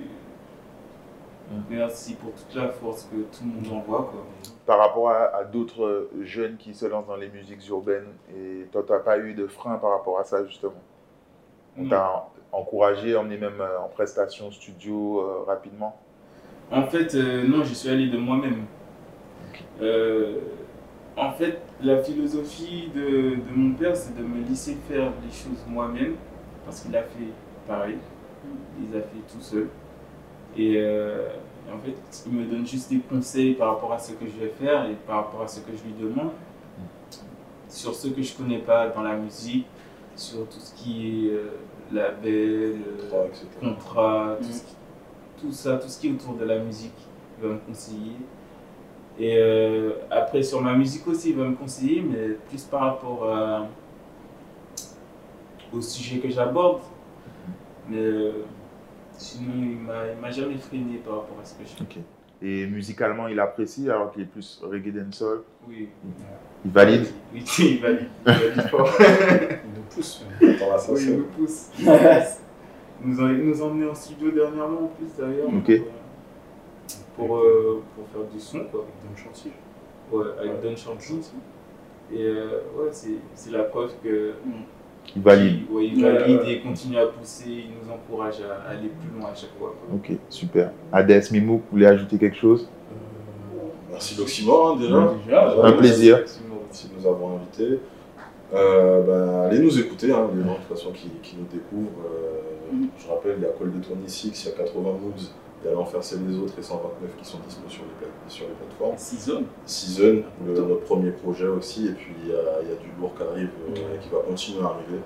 merci 1.69 2.15
pour 2.15 2.31
toute 2.33 2.55
la 2.55 2.69
force 2.69 3.03
que 3.03 3.15
tout 3.15 3.43
le 3.43 3.61
monde 3.61 3.81
envoie. 3.81 4.09
Quoi. 4.11 4.25
Par 4.65 4.79
rapport 4.79 5.09
à, 5.09 5.35
à 5.35 5.43
d'autres 5.43 6.09
jeunes 6.21 6.57
qui 6.57 6.73
se 6.73 6.85
lancent 6.85 7.07
dans 7.07 7.15
les 7.15 7.29
musiques 7.29 7.67
urbaines, 7.69 8.07
et 8.35 8.67
toi, 8.71 8.83
tu 8.85 8.91
n'as 8.91 8.99
pas 8.99 9.17
eu 9.19 9.33
de 9.33 9.47
frein 9.47 9.75
par 9.75 9.91
rapport 9.91 10.19
à 10.19 10.23
ça, 10.23 10.45
justement? 10.45 10.81
On 11.77 11.87
t'a 11.87 12.29
encouragé, 12.51 13.15
emmené 13.15 13.37
même 13.37 13.61
euh, 13.61 13.79
en 13.79 13.87
prestation 13.87 14.51
studio 14.51 15.19
euh, 15.21 15.43
rapidement? 15.47 15.97
En 16.71 16.83
fait, 16.83 17.15
euh, 17.15 17.47
non, 17.47 17.63
je 17.63 17.73
suis 17.73 17.89
allé 17.89 18.09
de 18.09 18.17
moi-même. 18.17 18.65
Euh, 19.81 20.39
en 21.17 21.31
fait, 21.31 21.59
la 21.81 22.01
philosophie 22.01 22.89
de, 22.95 23.35
de 23.35 23.55
mon 23.55 23.73
père, 23.73 23.95
c'est 23.95 24.15
de 24.17 24.23
me 24.23 24.47
laisser 24.47 24.77
faire 24.87 25.11
les 25.23 25.31
choses 25.31 25.65
moi-même, 25.67 26.15
parce 26.65 26.81
qu'il 26.81 26.95
a 26.95 27.03
fait 27.03 27.31
pareil, 27.67 27.97
il 28.79 28.89
les 28.89 28.97
a 28.97 29.01
fait 29.01 29.19
tout 29.31 29.41
seul. 29.41 29.67
Et, 30.57 30.75
euh, 30.77 31.27
et 31.69 31.71
en 31.73 31.79
fait, 31.79 32.23
il 32.27 32.33
me 32.33 32.45
donne 32.45 32.65
juste 32.67 32.89
des 32.89 32.99
conseils 32.99 33.53
par 33.53 33.73
rapport 33.75 33.93
à 33.93 33.99
ce 33.99 34.11
que 34.13 34.25
je 34.25 34.43
vais 34.43 34.49
faire 34.59 34.85
et 34.89 34.95
par 35.07 35.17
rapport 35.17 35.41
à 35.43 35.47
ce 35.47 35.59
que 35.61 35.71
je 35.75 35.83
lui 35.83 35.93
demande, 35.99 36.31
sur 37.69 37.93
ce 37.95 38.09
que 38.09 38.21
je 38.21 38.35
connais 38.35 38.57
pas 38.59 38.89
dans 38.89 39.01
la 39.03 39.15
musique, 39.15 39.65
sur 40.15 40.47
tout 40.49 40.59
ce 40.59 40.73
qui 40.75 41.27
est 41.27 41.31
euh, 41.31 41.51
label, 41.91 42.75
euh, 43.13 43.27
contrat, 43.61 44.35
tout, 44.41 44.47
Mm. 44.47 44.51
ce 44.51 44.61
qui- 44.63 44.75
tout 45.41 45.51
ça, 45.51 45.77
tout 45.77 45.87
ce 45.87 45.99
qui 45.99 46.07
est 46.09 46.11
autour 46.11 46.33
de 46.35 46.45
la 46.45 46.59
musique, 46.59 46.93
il 47.37 47.47
va 47.47 47.53
me 47.53 47.59
conseiller. 47.59 48.15
Et 49.19 49.37
euh, 49.37 49.91
après, 50.09 50.43
sur 50.43 50.61
ma 50.61 50.73
musique 50.73 51.07
aussi, 51.07 51.29
il 51.29 51.35
va 51.37 51.45
me 51.45 51.55
conseiller, 51.55 52.01
mais 52.01 52.35
plus 52.49 52.63
par 52.63 52.81
rapport 52.81 53.29
à- 53.33 53.67
au 55.73 55.81
sujet 55.81 56.19
que 56.19 56.29
j'aborde. 56.29 56.81
Mais 57.89 57.97
euh, 57.97 58.31
sinon, 59.21 59.53
il 59.55 60.19
m'a 60.19 60.31
jamais 60.31 60.57
freiné 60.57 60.97
par 60.97 61.17
rapport 61.17 61.37
à 61.41 61.45
ce 61.45 61.53
que 61.55 61.63
je 61.63 61.69
fais. 61.69 61.83
Ok. 61.83 61.97
Et 62.43 62.65
musicalement, 62.65 63.27
il 63.27 63.39
apprécie, 63.39 63.87
alors 63.89 64.11
qu'il 64.11 64.23
est 64.23 64.25
plus 64.25 64.59
reggae 64.63 64.91
dancehall? 64.91 65.41
Oui. 65.67 65.89
Il 66.65 66.71
valide? 66.71 67.05
Oui, 67.33 67.43
il 67.59 67.81
valide. 67.81 68.07
Il 68.25 68.33
valide 68.33 68.61
fort. 68.69 68.89
Il 68.99 69.73
nous 69.75 69.83
pousse. 69.93 70.25
Oui, 70.41 70.55
il 71.01 71.17
me 71.17 71.23
pousse. 71.23 71.69
Il 73.03 73.09
nous 73.09 73.21
a, 73.21 73.31
il 73.31 73.45
nous 73.45 73.61
a 73.61 73.65
emmenés 73.65 73.89
en 73.89 73.95
studio 73.95 74.31
dernièrement 74.31 74.83
en 74.83 74.87
plus 74.87 75.07
d'ailleurs. 75.17 75.47
Ok. 75.47 75.71
Pour, 77.15 77.37
euh, 77.37 77.83
pour 77.95 78.07
faire 78.09 78.31
du 78.31 78.39
son 78.39 78.59
quoi. 78.65 78.85
Dans 79.03 79.11
le 79.11 79.17
chantier. 79.17 79.51
Ouais, 80.11 80.25
avec 80.39 80.61
Don 80.61 80.75
Chanty. 80.75 81.21
Et 82.11 82.23
euh, 82.23 82.61
ouais, 82.75 82.89
c'est 82.91 83.15
c'est 83.33 83.51
la 83.51 83.63
preuve 83.63 83.93
que. 84.03 84.33
Il 85.15 85.21
valide. 85.21 85.63
ouais, 85.69 85.87
il 85.87 86.01
valide 86.01 86.39
ouais. 86.39 86.51
et 86.53 86.59
continue 86.61 86.97
à 86.97 87.07
pousser, 87.07 87.45
il 87.47 87.71
nous 87.83 87.91
encourage 87.91 88.35
à 88.41 88.69
aller 88.69 88.89
plus 88.89 89.19
loin 89.19 89.29
à 89.31 89.35
chaque 89.35 89.57
fois. 89.59 89.75
Ok, 89.93 90.11
super. 90.29 90.71
Hades, 90.91 91.31
Mimouk, 91.31 91.61
vous 91.63 91.71
voulez 91.71 91.85
ajouter 91.85 92.17
quelque 92.17 92.37
chose? 92.37 92.69
Merci 93.91 94.15
l'Oxymore, 94.17 94.71
hein, 94.71 94.79
déjà. 94.79 95.13
Déjà, 95.25 95.55
Un 95.63 95.71
plaisir. 95.73 96.17
Merci 96.17 96.87
de 96.87 96.99
nous 97.01 97.07
avoir 97.07 97.31
invités. 97.33 97.79
Euh, 98.53 99.01
ben, 99.03 99.49
allez 99.49 99.59
nous 99.59 99.79
écouter, 99.79 100.11
hein, 100.11 100.29
les 100.35 100.43
gens 100.43 100.53
de 100.53 100.55
toute 100.55 100.77
façon 100.77 100.91
qui, 100.91 101.09
qui 101.21 101.35
nous 101.37 101.47
découvrent. 101.51 102.01
Euh. 102.05 102.51
Je 102.97 103.07
rappelle, 103.09 103.35
il 103.37 103.43
y 103.43 103.45
a 103.45 103.49
Call 103.49 103.71
de 103.71 104.01
26, 104.01 104.45
il 104.45 104.49
y 104.49 104.53
a 104.53 104.57
80 104.57 104.81
Moves, 104.83 105.27
il 105.63 105.67
y 105.69 105.71
a 105.71 105.75
L'Enfer 105.75 106.03
c'est 106.03 106.17
les 106.19 106.37
autres 106.39 106.53
et 106.57 106.63
129 106.63 107.15
qui 107.17 107.25
sont 107.25 107.37
disponibles 107.45 107.71
sur 107.71 107.83
les, 107.83 108.05
pla- 108.05 108.13
sur 108.27 108.45
les 108.47 108.53
plateformes. 108.53 108.97
Season. 108.97 109.43
Season, 109.65 110.23
le- 110.45 110.53
notre 110.53 110.81
premier 110.85 111.11
projet 111.11 111.47
aussi, 111.47 111.87
et 111.87 111.91
puis 111.91 112.13
il 112.23 112.29
y 112.29 112.33
a, 112.33 112.61
il 112.63 112.69
y 112.69 112.71
a 112.71 112.75
du 112.75 112.87
lourd 112.99 113.13
qui 113.15 113.23
arrive 113.23 113.49
euh, 113.69 113.95
et 113.95 113.99
qui 113.99 114.09
va 114.09 114.19
continuer 114.27 114.61
à 114.63 114.67
arriver. 114.69 114.99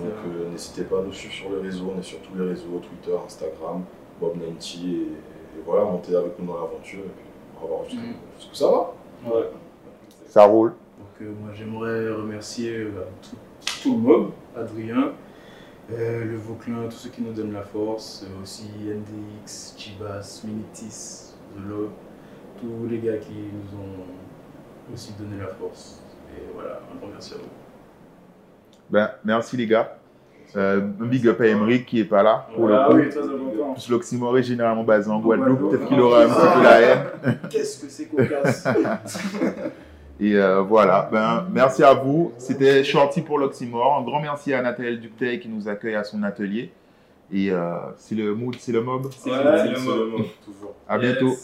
2021. 0.00 0.04
Donc 0.08 0.18
euh, 0.46 0.50
n'hésitez 0.50 0.82
pas 0.84 0.98
à 1.00 1.02
nous 1.02 1.12
suivre 1.12 1.34
sur 1.34 1.50
les 1.50 1.60
réseaux, 1.68 1.92
on 1.94 1.98
est 1.98 2.02
sur 2.02 2.18
tous 2.20 2.34
les 2.38 2.48
réseaux, 2.48 2.80
Twitter, 2.80 3.16
Instagram, 3.26 3.82
Bob90, 4.22 4.86
et, 4.86 4.90
et 4.90 5.06
voilà, 5.66 5.84
montez 5.84 6.14
avec 6.14 6.38
nous 6.38 6.46
dans 6.46 6.54
l'aventure, 6.54 7.00
et 7.00 7.02
puis 7.16 7.24
on 7.58 7.62
va 7.66 7.68
voir 7.74 7.84
jusqu'où 7.88 8.06
jusqu'où 8.38 8.54
ça 8.54 8.66
va. 8.70 8.92
Ouais. 9.34 9.50
Ça 10.28 10.44
roule. 10.44 10.70
Donc 10.98 11.22
euh, 11.22 11.32
moi 11.42 11.50
j'aimerais 11.54 12.10
remercier 12.10 12.76
euh, 12.76 12.90
tout, 13.22 13.36
tout 13.82 13.92
le 13.94 13.98
mob, 13.98 14.30
Adrien, 14.56 15.12
euh, 15.92 16.24
le 16.24 16.36
Vauclin, 16.36 16.84
tous 16.90 16.96
ceux 16.96 17.10
qui 17.10 17.22
nous 17.22 17.32
donnent 17.32 17.52
la 17.52 17.62
force, 17.62 18.24
euh, 18.24 18.42
aussi 18.42 18.68
NDX, 18.84 19.74
Chibas, 19.76 20.42
Minitis, 20.44 21.34
The 21.56 21.68
Love, 21.68 21.90
tous 22.60 22.86
les 22.90 22.98
gars 22.98 23.16
qui 23.18 23.32
nous 23.32 23.78
ont 23.78 24.92
aussi 24.94 25.14
donné 25.18 25.40
la 25.40 25.48
force. 25.48 26.02
Et 26.36 26.42
voilà, 26.54 26.80
un 26.92 26.98
grand 26.98 27.08
merci 27.10 27.34
à 27.34 27.36
vous. 27.38 27.42
Ben, 28.90 29.10
merci 29.24 29.56
les 29.56 29.66
gars. 29.66 29.94
Euh, 30.56 30.80
un 31.00 31.04
big 31.06 31.26
up 31.28 31.40
à 31.42 31.46
Emeric 31.46 31.84
qui 31.84 32.00
est 32.00 32.04
pas 32.06 32.22
là 32.22 32.46
pour 32.54 32.70
Ah 32.70 32.88
le 32.88 32.94
coup. 32.94 33.00
oui, 33.00 33.08
très 33.10 33.20
important. 33.20 33.72
Plus 33.74 33.90
l'oxymore 33.90 34.38
est 34.38 34.42
généralement 34.42 34.82
basé 34.84 35.10
en 35.10 35.20
Guadeloupe, 35.20 35.58
Guadeloupe. 35.58 35.70
peut-être 35.72 35.88
qu'il 35.88 36.00
aura 36.00 36.22
un 36.24 36.28
petit 36.28 36.56
peu 36.56 36.62
la 36.62 36.80
haine. 36.80 36.98
Qu'est-ce 37.50 37.84
que 37.84 37.90
c'est 37.90 38.06
cocasse 38.06 38.66
Et 40.20 40.34
euh, 40.34 40.62
voilà, 40.62 41.08
ben, 41.12 41.46
merci 41.52 41.82
à 41.84 41.94
vous. 41.94 42.32
C'était 42.38 42.82
Shorty 42.82 43.22
pour 43.22 43.38
l'Oxymore. 43.38 43.98
Un 44.00 44.02
grand 44.02 44.20
merci 44.20 44.52
à 44.52 44.62
Nathalie 44.62 44.98
Ductet 44.98 45.38
qui 45.38 45.48
nous 45.48 45.68
accueille 45.68 45.94
à 45.94 46.02
son 46.02 46.22
atelier. 46.24 46.72
Et 47.32 47.50
euh, 47.50 47.76
c'est 47.96 48.14
le 48.14 48.34
mood, 48.34 48.56
c'est 48.58 48.72
le 48.72 48.82
mob. 48.82 49.08
Voilà, 49.24 49.64
C'est 49.64 49.70
le 49.70 49.80
mot, 49.80 50.24
toujours. 50.44 50.74
À 50.88 50.98
bientôt. 50.98 51.34